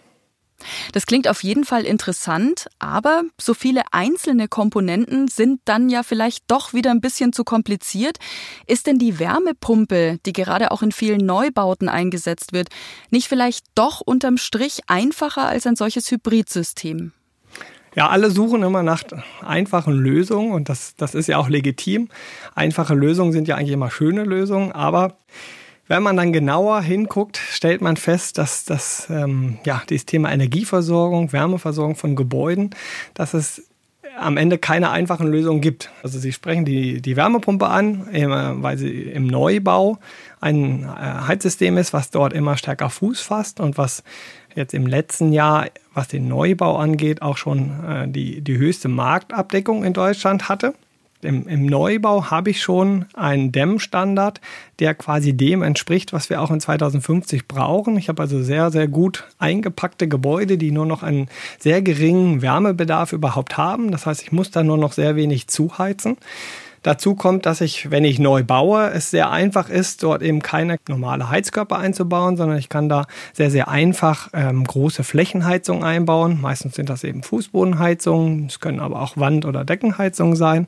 Das 0.93 1.07
klingt 1.07 1.29
auf 1.29 1.45
jeden 1.45 1.65
Fall 1.65 1.85
interessant, 1.85 2.67
aber 2.79 3.23
so 3.41 3.55
viele 3.55 3.83
einzelne 3.93 4.49
Komponenten 4.49 5.29
sind 5.29 5.61
dann 5.65 5.89
ja 5.89 6.03
vielleicht 6.03 6.45
doch 6.49 6.75
wieder 6.75 6.91
ein 6.91 7.01
bisschen 7.01 7.33
zu 7.33 7.45
kompliziert. 7.45 8.19
Ist 8.67 8.87
denn 8.87 8.99
die 8.99 9.19
Wärmepumpe, 9.19 10.19
die 10.27 10.33
gerade 10.33 10.73
auch 10.73 10.83
in 10.83 10.91
vielen 10.93 11.25
Neubauten 11.25 11.89
eingesetzt 11.89 12.53
wird, 12.53 12.69
nicht 13.11 13.29
vielleicht 13.29 13.67
doch 13.77 14.01
unterm 14.01 14.37
Strich 14.37 14.81
einfacher 14.89 15.47
als 15.47 15.67
ein 15.67 15.77
solches 15.77 16.11
Hybridsystem? 16.11 17.13
Ja, 17.99 18.11
alle 18.11 18.31
suchen 18.31 18.63
immer 18.63 18.85
nach 18.85 19.03
einfachen 19.45 19.93
Lösungen 19.93 20.53
und 20.53 20.69
das, 20.69 20.95
das 20.95 21.17
ist 21.17 21.27
ja 21.27 21.37
auch 21.37 21.49
legitim. 21.49 22.11
Einfache 22.55 22.95
Lösungen 22.95 23.33
sind 23.33 23.49
ja 23.49 23.57
eigentlich 23.57 23.73
immer 23.73 23.91
schöne 23.91 24.23
Lösungen, 24.23 24.71
aber 24.71 25.17
wenn 25.89 26.05
man 26.05 26.17
dann 26.17 26.33
genauer 26.33 26.81
hinguckt, 26.81 27.39
stellt 27.39 27.81
man 27.81 27.97
fest, 27.97 28.39
dass 28.39 28.65
das, 28.65 29.09
ähm, 29.11 29.59
ja, 29.67 29.83
dieses 29.91 30.07
Thema 30.07 30.31
Energieversorgung, 30.31 31.33
Wärmeversorgung 31.33 31.97
von 31.97 32.15
Gebäuden, 32.15 32.71
dass 33.15 33.35
es 33.35 33.65
am 34.17 34.37
Ende 34.37 34.59
keine 34.59 34.91
einfachen 34.91 35.27
Lösungen 35.27 35.61
gibt. 35.61 35.91
Also 36.05 36.21
Sie 36.21 36.33
sprechen 36.33 36.65
die, 36.65 37.03
die 37.03 37.17
Wärmepumpe 37.17 37.67
an, 37.67 38.07
weil 38.63 38.79
sie 38.79 39.03
im 39.03 39.27
Neubau 39.27 39.99
ein 40.41 40.85
äh, 40.85 41.27
Heizsystem 41.27 41.77
ist, 41.79 41.93
was 41.93 42.11
dort 42.11 42.33
immer 42.33 42.57
stärker 42.57 42.91
Fuß 42.91 43.21
fasst 43.21 43.59
und 43.59 43.77
was 43.77 44.05
jetzt 44.55 44.75
im 44.75 44.87
letzten 44.87 45.33
Jahr, 45.33 45.67
was 45.95 46.09
den 46.09 46.29
Neubau 46.29 46.77
angeht, 46.77 47.23
auch 47.23 47.37
schon 47.37 47.85
äh, 47.85 48.09
die, 48.09 48.41
die 48.41 48.59
höchste 48.59 48.89
Marktabdeckung 48.89 49.85
in 49.85 49.93
Deutschland 49.93 50.49
hatte. 50.49 50.75
Im, 51.21 51.49
Im, 51.49 51.67
Neubau 51.67 52.31
habe 52.31 52.51
ich 52.51 52.63
schon 52.63 53.07
einen 53.15 53.51
Dämmstandard, 53.51 54.41
der 54.79 54.95
quasi 54.95 55.33
dem 55.33 55.63
entspricht, 55.63 56.13
was 56.13 56.31
wir 56.31 56.41
auch 56.41 56.53
in 56.53 56.61
2050 56.61 57.49
brauchen. 57.49 57.97
Ich 57.97 58.09
habe 58.09 58.23
also 58.23 58.41
sehr, 58.41 58.71
sehr 58.71 58.87
gut 58.87 59.25
eingepackte 59.39 60.07
Gebäude, 60.07 60.59
die 60.59 60.71
nur 60.71 60.87
noch 60.87 61.03
einen 61.03 61.29
sehr 61.59 61.83
geringen 61.83 62.41
Wärmebedarf 62.41 63.13
überhaupt 63.13 63.57
haben. 63.57 63.91
Das 63.91 64.07
heißt, 64.07 64.23
ich 64.23 64.31
muss 64.31 64.53
da 64.53 64.63
nur 64.63 64.79
noch 64.79 64.93
sehr 64.93 65.17
wenig 65.17 65.49
zuheizen. 65.49 66.19
Dazu 66.89 67.15
kommt, 67.15 67.45
dass 67.45 67.61
ich, 67.61 67.91
wenn 67.91 68.03
ich 68.03 68.19
neu 68.19 68.43
baue, 68.43 68.89
es 68.89 69.11
sehr 69.11 69.31
einfach 69.31 69.69
ist, 69.69 70.03
dort 70.03 70.23
eben 70.23 70.41
keine 70.41 70.79
normale 70.89 71.29
Heizkörper 71.29 71.77
einzubauen, 71.77 72.39
sondern 72.39 72.57
ich 72.57 72.71
kann 72.71 72.89
da 72.89 73.05
sehr, 73.35 73.51
sehr 73.51 73.69
einfach 73.69 74.31
ähm, 74.33 74.65
große 74.65 75.05
Flächenheizungen 75.05 75.85
einbauen. 75.85 76.41
Meistens 76.41 76.77
sind 76.77 76.89
das 76.89 77.05
eben 77.05 77.23
Fußbodenheizungen, 77.23 78.47
es 78.47 78.61
können 78.61 78.81
aber 78.81 79.03
auch 79.03 79.19
Wand- 79.19 79.45
oder 79.45 79.67
Deckenheizungen 79.67 80.35
sein. 80.35 80.65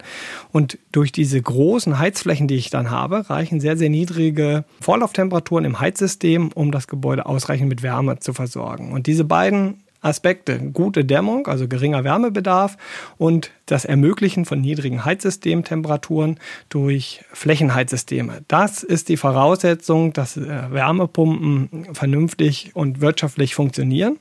Und 0.52 0.76
durch 0.92 1.10
diese 1.10 1.40
großen 1.40 1.98
Heizflächen, 1.98 2.48
die 2.48 2.56
ich 2.56 2.68
dann 2.68 2.90
habe, 2.90 3.30
reichen 3.30 3.58
sehr, 3.58 3.78
sehr 3.78 3.88
niedrige 3.88 4.66
Vorlauftemperaturen 4.82 5.64
im 5.64 5.80
Heizsystem, 5.80 6.50
um 6.52 6.70
das 6.70 6.86
Gebäude 6.86 7.24
ausreichend 7.24 7.70
mit 7.70 7.82
Wärme 7.82 8.18
zu 8.18 8.34
versorgen. 8.34 8.92
Und 8.92 9.06
diese 9.06 9.24
beiden 9.24 9.78
Aspekte. 10.00 10.58
Gute 10.72 11.04
Dämmung, 11.04 11.46
also 11.46 11.68
geringer 11.68 12.04
Wärmebedarf 12.04 12.76
und 13.18 13.50
das 13.66 13.84
Ermöglichen 13.84 14.44
von 14.44 14.60
niedrigen 14.60 15.04
Heizsystemtemperaturen 15.04 16.38
durch 16.68 17.22
Flächenheizsysteme. 17.32 18.42
Das 18.48 18.82
ist 18.82 19.08
die 19.08 19.16
Voraussetzung, 19.16 20.12
dass 20.12 20.36
äh, 20.36 20.72
Wärmepumpen 20.72 21.94
vernünftig 21.94 22.70
und 22.74 23.00
wirtschaftlich 23.00 23.54
funktionieren. 23.54 24.18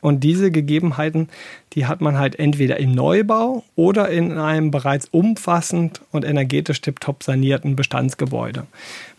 Und 0.00 0.24
diese 0.24 0.50
Gegebenheiten, 0.50 1.28
die 1.74 1.86
hat 1.86 2.00
man 2.00 2.18
halt 2.18 2.38
entweder 2.38 2.78
im 2.78 2.92
Neubau 2.92 3.64
oder 3.76 4.08
in 4.08 4.32
einem 4.32 4.70
bereits 4.70 5.08
umfassend 5.10 6.00
und 6.10 6.24
energetisch 6.24 6.80
tiptop 6.80 7.22
sanierten 7.22 7.76
Bestandsgebäude. 7.76 8.66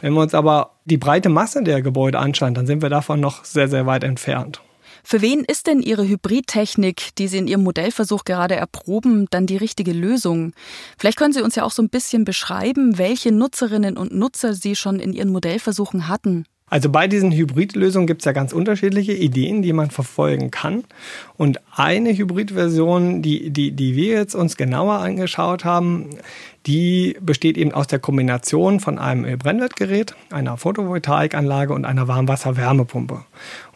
Wenn 0.02 0.14
wir 0.14 0.22
uns 0.22 0.34
aber 0.34 0.72
die 0.86 0.98
breite 0.98 1.30
Masse 1.30 1.64
der 1.64 1.82
Gebäude 1.82 2.18
anschauen, 2.18 2.54
dann 2.54 2.66
sind 2.66 2.82
wir 2.82 2.90
davon 2.90 3.20
noch 3.20 3.46
sehr, 3.46 3.68
sehr 3.68 3.86
weit 3.86 4.04
entfernt. 4.04 4.62
Für 5.04 5.22
wen 5.22 5.44
ist 5.44 5.68
denn 5.68 5.82
Ihre 5.82 6.08
Hybridtechnik, 6.08 7.16
die 7.18 7.28
Sie 7.28 7.38
in 7.38 7.48
Ihrem 7.48 7.64
Modellversuch 7.64 8.26
gerade 8.26 8.56
erproben, 8.56 9.28
dann 9.30 9.46
die 9.46 9.58
richtige 9.58 9.94
Lösung? 9.94 10.54
Vielleicht 10.98 11.18
können 11.18 11.34
Sie 11.34 11.42
uns 11.42 11.56
ja 11.56 11.64
auch 11.64 11.72
so 11.72 11.82
ein 11.82 11.90
bisschen 11.90 12.26
beschreiben, 12.26 12.98
welche 12.98 13.32
Nutzerinnen 13.32 13.98
und 13.98 14.14
Nutzer 14.14 14.54
Sie 14.54 14.76
schon 14.76 15.00
in 15.00 15.14
Ihren 15.14 15.30
Modellversuchen 15.30 16.08
hatten. 16.08 16.46
Also 16.70 16.90
bei 16.90 17.08
diesen 17.08 17.32
Hybridlösungen 17.32 18.08
gibt 18.08 18.22
es 18.22 18.26
ja 18.26 18.32
ganz 18.32 18.54
unterschiedliche 18.54 19.14
Ideen, 19.14 19.62
die 19.62 19.74
man 19.74 19.90
verfolgen 19.90 20.52
kann. 20.52 20.84
Und 21.38 21.60
eine 21.76 22.16
Hybridversion, 22.16 23.22
die, 23.22 23.50
die, 23.50 23.72
die 23.72 23.96
wir 23.96 24.14
jetzt 24.14 24.36
uns 24.36 24.58
genauer 24.58 24.96
angeschaut 24.96 25.66
haben, 25.66 26.10
die 26.66 27.18
besteht 27.22 27.58
eben 27.58 27.72
aus 27.72 27.88
der 27.88 28.00
Kombination 28.00 28.80
von 28.80 29.00
einem 29.00 29.26
Ölbrennwertgerät, 29.26 30.16
einer 30.30 30.58
Photovoltaikanlage 30.58 31.74
und 31.74 31.86
einer 31.86 32.08
Warmwasser-Wärmepumpe. 32.08 33.26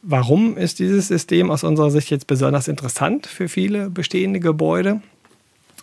Warum 0.01 0.57
ist 0.57 0.79
dieses 0.79 1.07
System 1.07 1.49
aus 1.49 1.63
unserer 1.63 1.91
Sicht 1.91 2.11
jetzt 2.11 2.27
besonders 2.27 2.67
interessant 2.67 3.25
für 3.25 3.47
viele 3.47 3.89
bestehende 3.89 4.39
Gebäude? 4.39 5.01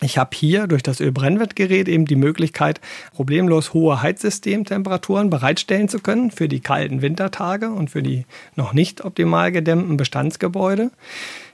Ich 0.02 0.16
habe 0.16 0.30
hier 0.34 0.66
durch 0.66 0.82
das 0.82 1.00
Ölbrennwertgerät 1.00 1.86
eben 1.86 2.06
die 2.06 2.16
Möglichkeit, 2.16 2.80
problemlos 3.14 3.74
hohe 3.74 4.00
Heizsystemtemperaturen 4.00 5.28
bereitstellen 5.28 5.90
zu 5.90 6.00
können 6.00 6.30
für 6.30 6.48
die 6.48 6.60
kalten 6.60 7.02
Wintertage 7.02 7.70
und 7.70 7.90
für 7.90 8.02
die 8.02 8.24
noch 8.56 8.72
nicht 8.72 9.04
optimal 9.04 9.52
gedämmten 9.52 9.98
Bestandsgebäude. 9.98 10.90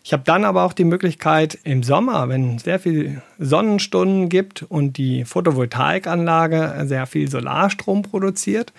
Ich 0.06 0.12
habe 0.12 0.22
dann 0.24 0.44
aber 0.44 0.62
auch 0.62 0.72
die 0.72 0.84
Möglichkeit 0.84 1.58
im 1.64 1.82
Sommer, 1.82 2.28
wenn 2.28 2.54
es 2.54 2.62
sehr 2.62 2.78
viel 2.78 3.22
Sonnenstunden 3.40 4.28
gibt 4.28 4.62
und 4.62 4.98
die 4.98 5.24
Photovoltaikanlage 5.24 6.84
sehr 6.84 7.06
viel 7.06 7.28
Solarstrom 7.28 8.02
produziert, 8.02 8.72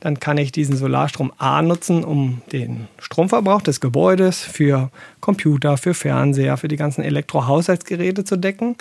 dann 0.00 0.18
kann 0.18 0.38
ich 0.38 0.50
diesen 0.50 0.76
Solarstrom 0.76 1.32
A 1.38 1.62
nutzen, 1.62 2.02
um 2.02 2.42
den 2.50 2.88
Stromverbrauch 2.98 3.62
des 3.62 3.80
Gebäudes 3.80 4.40
für 4.40 4.90
Computer, 5.20 5.76
für 5.76 5.94
Fernseher, 5.94 6.56
für 6.56 6.66
die 6.66 6.74
ganzen 6.74 7.04
Elektrohaushaltsgeräte 7.04 8.24
zu 8.24 8.36
decken. 8.36 8.74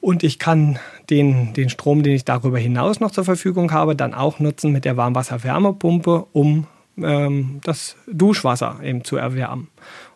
Und 0.00 0.22
ich 0.22 0.38
kann 0.38 0.78
den, 1.10 1.54
den 1.54 1.70
Strom, 1.70 2.04
den 2.04 2.14
ich 2.14 2.24
darüber 2.24 2.60
hinaus 2.60 3.00
noch 3.00 3.10
zur 3.10 3.24
Verfügung 3.24 3.72
habe, 3.72 3.96
dann 3.96 4.14
auch 4.14 4.38
nutzen 4.38 4.70
mit 4.70 4.84
der 4.84 4.96
Warmwasser-Wärmepumpe, 4.96 6.28
um 6.32 6.68
ähm, 6.98 7.58
das 7.64 7.96
Duschwasser 8.06 8.78
eben 8.80 9.02
zu 9.02 9.16
erwärmen. 9.16 9.66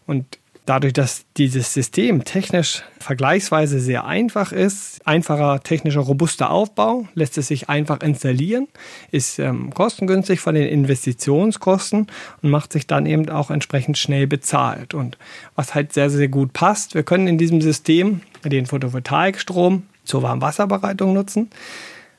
Und 0.07 0.39
Dadurch, 0.69 0.93
dass 0.93 1.25
dieses 1.39 1.73
System 1.73 2.25
technisch 2.25 2.83
vergleichsweise 3.01 3.81
sehr 3.81 4.05
einfach 4.05 4.53
ist, 4.53 5.01
einfacher 5.07 5.63
technischer 5.63 6.01
robuster 6.01 6.51
Aufbau, 6.51 7.09
lässt 7.15 7.39
es 7.39 7.49
sich 7.49 7.71
einfach 7.71 8.03
installieren, 8.03 8.69
ist 9.11 9.39
ähm, 9.39 9.73
kostengünstig 9.73 10.41
von 10.41 10.55
den 10.55 10.69
Investitionskosten 10.69 12.09
und 12.43 12.51
macht 12.51 12.75
sich 12.75 12.87
dann 12.87 13.07
eben 13.07 13.31
auch 13.31 13.51
entsprechend 13.51 13.97
schnell 13.97 14.27
bezahlt. 14.27 14.93
Und 14.93 15.17
was 15.57 15.75
halt 15.75 15.95
sehr, 15.95 16.11
sehr 16.11 16.29
gut 16.29 16.53
passt, 16.53 16.95
wir 16.95 17.03
können 17.03 17.29
in 17.29 17.39
diesem 17.39 17.63
System 17.63 18.21
den 18.45 18.67
Photovoltaikstrom 18.67 19.85
zur 20.05 20.23
Warmwasserbereitung 20.23 21.15
nutzen. 21.15 21.49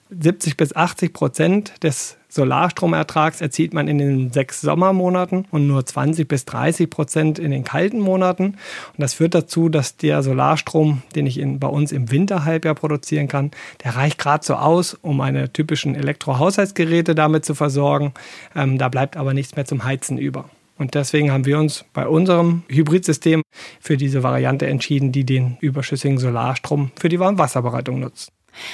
70 0.10 0.58
bis 0.58 0.76
80 0.76 1.14
Prozent 1.14 1.74
des 1.84 2.18
Solarstromertrags 2.30 3.42
erzielt 3.42 3.74
man 3.74 3.88
in 3.88 3.98
den 3.98 4.32
sechs 4.32 4.62
Sommermonaten 4.62 5.46
und 5.52 5.68
nur 5.68 5.86
20 5.86 6.28
bis 6.28 6.46
30 6.46 6.90
Prozent 6.90 7.40
in 7.40 7.52
den 7.52 7.64
kalten 7.64 8.00
Monaten. 8.00 8.46
Und 8.46 8.58
das 8.98 9.16
führt 9.16 9.34
dazu, 9.36 9.68
dass 9.68 9.98
der 9.98 10.22
Solarstrom, 10.22 11.02
den 11.16 11.26
ich 11.26 11.40
in, 11.40 11.60
bei 11.60 11.68
uns 11.68 11.92
im 11.92 12.12
Winterhalbjahr 12.12 12.76
produzieren 12.76 13.28
kann, 13.28 13.52
der 13.84 13.96
reicht 13.96 14.20
gerade 14.20 14.46
so 14.46 14.56
aus, 14.56 14.94
um 14.94 15.18
meine 15.18 15.52
typischen 15.52 15.96
Elektrohaushaltsgeräte 15.96 17.16
damit 17.16 17.46
zu 17.46 17.56
versorgen. 17.56 18.14
Ähm, 18.56 18.78
da 18.78 18.90
bleibt 18.90 19.18
aber 19.18 19.34
nichts 19.34 19.56
mehr 19.56 19.66
zum 19.66 19.84
Heizen 19.84 20.18
über. 20.18 20.46
Und 20.78 20.94
deswegen 20.94 21.32
haben 21.32 21.46
wir 21.46 21.60
uns 21.60 21.84
bei 21.94 22.08
unserem 22.08 22.64
Hybridsystem 22.70 23.42
für 23.82 23.98
diese 23.98 24.24
Variante 24.24 24.66
entschieden, 24.66 25.12
die 25.12 25.26
den 25.26 25.58
überschüssigen 25.60 26.18
Solarstrom 26.18 26.92
für 26.98 27.10
die 27.10 27.20
Warmwasserbereitung 27.20 28.00
nutzt. 28.00 28.32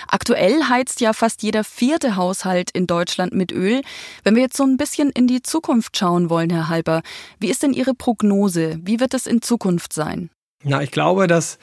Aktuell 0.07 0.63
heizt 0.69 1.01
ja 1.01 1.13
fast 1.13 1.43
jeder 1.43 1.63
vierte 1.63 2.15
Haushalt 2.15 2.71
in 2.71 2.87
Deutschland 2.87 3.33
mit 3.33 3.51
Öl. 3.51 3.81
Wenn 4.23 4.35
wir 4.35 4.43
jetzt 4.43 4.57
so 4.57 4.63
ein 4.63 4.77
bisschen 4.77 5.09
in 5.09 5.27
die 5.27 5.41
Zukunft 5.41 5.97
schauen 5.97 6.29
wollen, 6.29 6.49
Herr 6.49 6.69
Halber, 6.69 7.01
wie 7.39 7.49
ist 7.49 7.63
denn 7.63 7.73
Ihre 7.73 7.93
Prognose? 7.93 8.79
Wie 8.81 8.99
wird 8.99 9.13
es 9.13 9.27
in 9.27 9.41
Zukunft 9.41 9.93
sein? 9.93 10.29
Na, 10.63 10.81
ich 10.81 10.91
glaube, 10.91 11.27
dass 11.27 11.59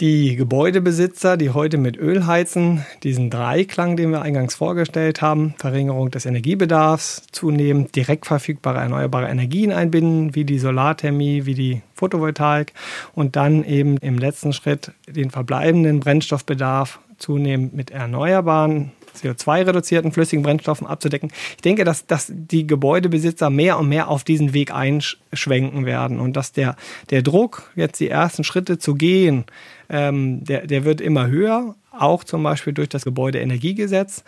die 0.00 0.34
Gebäudebesitzer, 0.34 1.36
die 1.36 1.50
heute 1.50 1.76
mit 1.76 1.98
Öl 1.98 2.26
heizen, 2.26 2.86
diesen 3.02 3.28
Dreiklang, 3.28 3.96
den 3.96 4.10
wir 4.10 4.22
eingangs 4.22 4.54
vorgestellt 4.54 5.20
haben, 5.20 5.54
Verringerung 5.58 6.10
des 6.10 6.24
Energiebedarfs, 6.24 7.24
zunehmend 7.32 7.94
direkt 7.94 8.24
verfügbare 8.24 8.78
erneuerbare 8.78 9.28
Energien 9.28 9.72
einbinden, 9.72 10.34
wie 10.34 10.44
die 10.44 10.58
Solarthermie, 10.58 11.44
wie 11.44 11.54
die 11.54 11.82
Photovoltaik 11.94 12.72
und 13.14 13.36
dann 13.36 13.62
eben 13.62 13.98
im 13.98 14.18
letzten 14.18 14.54
Schritt 14.54 14.92
den 15.06 15.30
verbleibenden 15.30 16.00
Brennstoffbedarf 16.00 17.00
zunehmend 17.20 17.74
mit 17.74 17.90
erneuerbaren 17.90 18.92
CO2-reduzierten 19.16 20.12
flüssigen 20.12 20.42
Brennstoffen 20.42 20.86
abzudecken. 20.86 21.30
Ich 21.56 21.62
denke, 21.62 21.84
dass, 21.84 22.06
dass 22.06 22.32
die 22.32 22.66
Gebäudebesitzer 22.66 23.50
mehr 23.50 23.78
und 23.78 23.88
mehr 23.88 24.08
auf 24.08 24.24
diesen 24.24 24.52
Weg 24.52 24.72
einschwenken 24.72 25.86
werden 25.86 26.20
und 26.20 26.36
dass 26.36 26.52
der, 26.52 26.76
der 27.10 27.22
Druck, 27.22 27.70
jetzt 27.76 28.00
die 28.00 28.08
ersten 28.08 28.44
Schritte 28.44 28.78
zu 28.78 28.94
gehen, 28.94 29.44
ähm, 29.88 30.44
der, 30.44 30.66
der 30.66 30.84
wird 30.84 31.00
immer 31.00 31.28
höher, 31.28 31.74
auch 31.90 32.24
zum 32.24 32.42
Beispiel 32.42 32.72
durch 32.72 32.88
das 32.88 33.04
Gebäudeenergiegesetz. 33.04 34.24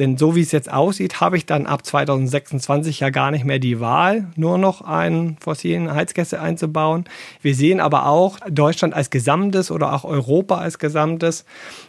Denn 0.00 0.16
so 0.16 0.34
wie 0.34 0.40
es 0.40 0.50
jetzt 0.50 0.72
aussieht, 0.72 1.20
habe 1.20 1.36
ich 1.36 1.44
dann 1.44 1.66
ab 1.66 1.84
2026 1.84 3.00
ja 3.00 3.10
gar 3.10 3.30
nicht 3.30 3.44
mehr 3.44 3.58
die 3.58 3.80
Wahl, 3.80 4.28
nur 4.34 4.56
noch 4.56 4.80
einen 4.80 5.36
fossilen 5.40 5.92
Heizgäste 5.94 6.40
einzubauen. 6.40 7.04
Wir 7.42 7.54
sehen 7.54 7.80
aber 7.80 8.06
auch 8.06 8.38
Deutschland 8.48 8.94
als 8.94 9.10
Gesamtes 9.10 9.70
oder 9.70 9.92
auch 9.92 10.04
Europa 10.04 10.56
als 10.56 10.78
Gesamtes, 10.78 11.44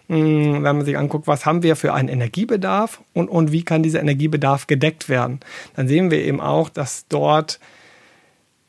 hm, 0.09 0.55
wenn 0.55 0.75
man 0.75 0.83
sich 0.83 0.97
anguckt, 0.97 1.25
was 1.25 1.45
haben 1.45 1.63
wir 1.63 1.77
für 1.77 1.93
einen 1.93 2.09
Energiebedarf 2.09 2.99
und, 3.13 3.29
und 3.29 3.53
wie 3.53 3.63
kann 3.63 3.81
dieser 3.81 4.01
Energiebedarf 4.01 4.67
gedeckt 4.67 5.07
werden. 5.07 5.39
Dann 5.77 5.87
sehen 5.87 6.11
wir 6.11 6.19
eben 6.19 6.41
auch, 6.41 6.67
dass 6.67 7.07
dort 7.07 7.61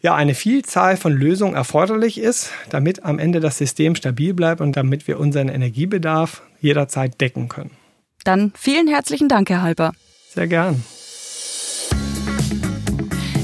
ja 0.03 0.15
eine 0.15 0.37
Vielzahl 0.37 0.97
von 0.97 1.13
Lösungen 1.13 1.57
erforderlich 1.57 2.21
ist, 2.21 2.53
damit 2.71 3.05
am 3.05 3.19
Ende 3.19 3.41
das 3.41 3.59
System 3.59 3.97
stabil 3.97 4.35
bleibt 4.35 4.61
und 4.61 4.77
damit 4.77 5.09
wir 5.09 5.19
unseren 5.19 5.49
Energiebedarf 5.49 6.43
jederzeit 6.61 7.21
decken 7.21 7.49
können. 7.49 7.82
Dann 8.25 8.53
vielen 8.57 8.89
herzlichen 8.89 9.29
Dank, 9.29 9.51
Herr 9.51 9.63
Halper. 9.63 9.93
Sehr 10.29 10.47
gern. 10.47 10.83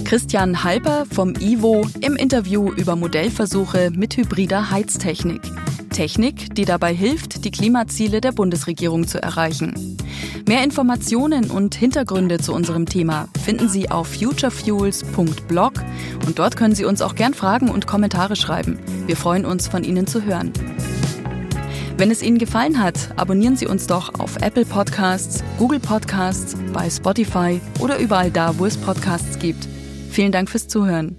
Christian 0.04 0.64
Halper 0.64 1.04
vom 1.12 1.34
IWO 1.38 1.86
im 2.00 2.16
Interview 2.16 2.72
über 2.72 2.96
Modellversuche 2.96 3.90
mit 3.94 4.16
hybrider 4.16 4.70
Heiztechnik. 4.70 5.42
Technik, 5.90 6.54
die 6.54 6.64
dabei 6.64 6.94
hilft, 6.94 7.44
die 7.44 7.50
Klimaziele 7.50 8.20
der 8.20 8.32
Bundesregierung 8.32 9.06
zu 9.06 9.22
erreichen. 9.22 9.98
Mehr 10.46 10.64
Informationen 10.64 11.50
und 11.50 11.74
Hintergründe 11.74 12.38
zu 12.38 12.54
unserem 12.54 12.86
Thema 12.86 13.28
finden 13.44 13.68
Sie 13.68 13.90
auf 13.90 14.08
futurefuels.blog 14.08 15.72
und 16.26 16.38
dort 16.38 16.56
können 16.56 16.74
Sie 16.74 16.86
uns 16.86 17.02
auch 17.02 17.14
gern 17.14 17.34
Fragen 17.34 17.68
und 17.68 17.86
Kommentare 17.86 18.36
schreiben. 18.36 18.78
Wir 19.06 19.16
freuen 19.16 19.44
uns, 19.44 19.68
von 19.68 19.84
Ihnen 19.84 20.06
zu 20.06 20.22
hören. 20.22 20.52
Wenn 21.98 22.12
es 22.12 22.22
Ihnen 22.22 22.38
gefallen 22.38 22.80
hat, 22.80 23.10
abonnieren 23.16 23.56
Sie 23.56 23.66
uns 23.66 23.88
doch 23.88 24.20
auf 24.20 24.36
Apple 24.36 24.64
Podcasts, 24.64 25.42
Google 25.58 25.80
Podcasts, 25.80 26.56
bei 26.72 26.88
Spotify 26.88 27.60
oder 27.80 27.98
überall 27.98 28.30
da, 28.30 28.56
wo 28.56 28.66
es 28.66 28.76
Podcasts 28.76 29.40
gibt. 29.40 29.66
Vielen 30.08 30.30
Dank 30.30 30.48
fürs 30.48 30.68
Zuhören. 30.68 31.16